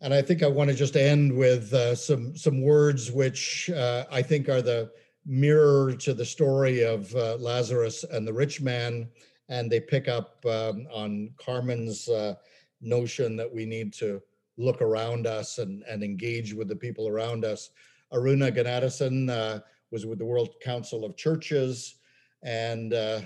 And 0.01 0.13
I 0.13 0.21
think 0.21 0.43
I 0.43 0.47
want 0.47 0.69
to 0.69 0.75
just 0.75 0.95
end 0.95 1.36
with 1.36 1.73
uh, 1.73 1.95
some 1.95 2.36
some 2.36 2.62
words 2.62 3.12
which 3.12 3.69
uh, 3.69 4.05
I 4.12 4.21
think 4.21 4.49
are 4.49 4.62
the 4.62 4.91
mirror 5.25 5.93
to 5.93 6.13
the 6.13 6.25
story 6.25 6.83
of 6.83 7.13
uh, 7.15 7.38
Lazarus 7.38 8.03
and 8.03 8.27
the 8.27 8.33
rich 8.33 8.59
man, 8.62 9.09
and 9.49 9.71
they 9.71 9.79
pick 9.79 10.07
up 10.07 10.45
um, 10.45 10.88
on 10.93 11.31
Carmen's 11.38 12.09
uh, 12.09 12.36
notion 12.81 13.36
that 13.38 13.51
we 13.51 13.65
need 13.65 13.93
to 13.93 14.21
look 14.57 14.81
around 14.81 15.25
us 15.25 15.57
and, 15.57 15.83
and 15.83 16.03
engage 16.03 16.53
with 16.53 16.67
the 16.67 16.75
people 16.75 17.07
around 17.07 17.45
us. 17.45 17.69
Aruna 18.12 18.51
Gnanadason 18.51 19.29
uh, 19.29 19.59
was 19.93 20.08
with 20.08 20.17
the 20.17 20.25
World 20.25 20.56
Council 20.60 21.06
of 21.06 21.15
Churches, 21.15 21.99
and 22.41 22.95
uh, 22.95 23.21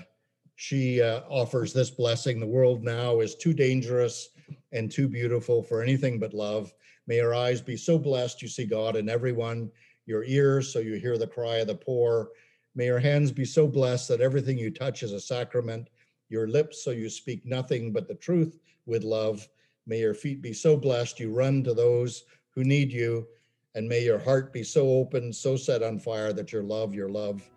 she 0.56 1.00
uh, 1.00 1.22
offers 1.30 1.72
this 1.72 1.90
blessing. 1.90 2.38
The 2.38 2.46
world 2.46 2.84
now 2.84 3.20
is 3.20 3.34
too 3.34 3.54
dangerous 3.54 4.28
and 4.72 4.90
too 4.90 5.08
beautiful 5.08 5.62
for 5.62 5.82
anything 5.82 6.18
but 6.18 6.34
love. 6.34 6.74
May 7.06 7.16
your 7.16 7.34
eyes 7.34 7.62
be 7.62 7.76
so 7.76 7.98
blessed 7.98 8.42
you 8.42 8.48
see 8.48 8.66
God 8.66 8.96
in 8.96 9.08
everyone, 9.08 9.70
your 10.04 10.24
ears 10.24 10.70
so 10.70 10.78
you 10.78 10.96
hear 10.96 11.16
the 11.16 11.26
cry 11.26 11.56
of 11.56 11.68
the 11.68 11.74
poor. 11.74 12.28
May 12.74 12.84
your 12.84 12.98
hands 12.98 13.32
be 13.32 13.46
so 13.46 13.66
blessed 13.66 14.08
that 14.08 14.20
everything 14.20 14.58
you 14.58 14.70
touch 14.70 15.02
is 15.02 15.12
a 15.12 15.20
sacrament, 15.20 15.88
your 16.28 16.48
lips 16.48 16.84
so 16.84 16.90
you 16.90 17.08
speak 17.08 17.46
nothing 17.46 17.94
but 17.94 18.06
the 18.08 18.14
truth 18.14 18.58
with 18.84 19.04
love. 19.04 19.48
May 19.86 20.00
your 20.00 20.14
feet 20.14 20.42
be 20.42 20.52
so 20.52 20.76
blessed 20.76 21.18
you 21.18 21.32
run 21.32 21.64
to 21.64 21.72
those 21.72 22.24
who 22.50 22.62
need 22.62 22.92
you. 22.92 23.26
And 23.74 23.88
may 23.88 24.02
your 24.02 24.18
heart 24.18 24.52
be 24.52 24.62
so 24.64 24.88
open, 24.88 25.32
so 25.32 25.56
set 25.56 25.82
on 25.82 25.98
fire 25.98 26.32
that 26.32 26.52
your 26.52 26.62
love, 26.62 26.94
your 26.94 27.08
love 27.08 27.48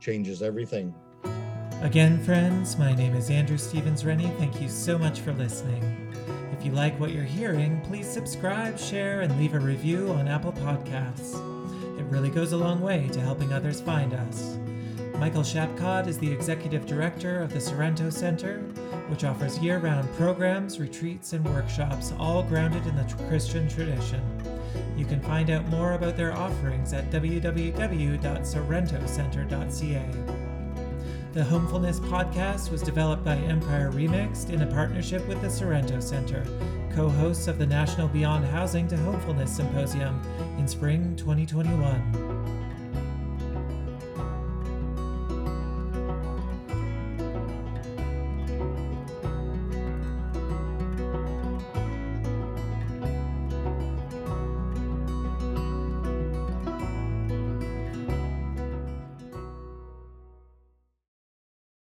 changes 0.00 0.42
everything. 0.42 0.94
Again, 1.82 2.22
friends, 2.24 2.76
my 2.76 2.94
name 2.94 3.14
is 3.14 3.30
Andrew 3.30 3.58
Stephens-Rennie. 3.58 4.32
Thank 4.38 4.60
you 4.60 4.68
so 4.68 4.98
much 4.98 5.20
for 5.20 5.32
listening. 5.34 6.12
If 6.58 6.66
you 6.66 6.72
like 6.72 6.98
what 6.98 7.12
you're 7.12 7.22
hearing, 7.22 7.80
please 7.82 8.10
subscribe, 8.10 8.78
share, 8.78 9.20
and 9.20 9.38
leave 9.38 9.54
a 9.54 9.60
review 9.60 10.08
on 10.10 10.26
Apple 10.26 10.52
Podcasts. 10.52 11.36
It 11.96 12.04
really 12.04 12.30
goes 12.30 12.52
a 12.52 12.56
long 12.56 12.80
way 12.80 13.08
to 13.12 13.20
helping 13.20 13.52
others 13.52 13.80
find 13.80 14.12
us. 14.12 14.58
Michael 15.18 15.42
Shapcott 15.42 16.06
is 16.06 16.18
the 16.18 16.30
executive 16.30 16.86
director 16.86 17.40
of 17.40 17.52
the 17.52 17.60
Sorrento 17.60 18.10
Centre, 18.10 18.58
which 19.08 19.24
offers 19.24 19.58
year 19.58 19.78
round 19.78 20.08
programs, 20.14 20.80
retreats, 20.80 21.32
and 21.32 21.44
workshops, 21.44 22.12
all 22.18 22.42
grounded 22.42 22.86
in 22.86 22.96
the 22.96 23.14
Christian 23.28 23.68
tradition. 23.68 24.22
You 24.98 25.04
can 25.04 25.20
find 25.20 25.48
out 25.48 25.68
more 25.68 25.92
about 25.92 26.16
their 26.16 26.36
offerings 26.36 26.92
at 26.92 27.08
www.sorrentocentre.ca. 27.12 30.06
The 31.34 31.44
Homefulness 31.44 32.00
podcast 32.00 32.72
was 32.72 32.82
developed 32.82 33.24
by 33.24 33.36
Empire 33.36 33.92
Remixed 33.92 34.50
in 34.50 34.62
a 34.62 34.66
partnership 34.66 35.24
with 35.28 35.40
the 35.40 35.48
Sorrento 35.48 36.00
Centre, 36.00 36.44
co 36.92 37.08
hosts 37.08 37.46
of 37.46 37.58
the 37.58 37.66
National 37.66 38.08
Beyond 38.08 38.46
Housing 38.46 38.88
to 38.88 38.96
Homefulness 38.96 39.54
Symposium 39.54 40.20
in 40.58 40.66
spring 40.66 41.14
2021. 41.14 42.27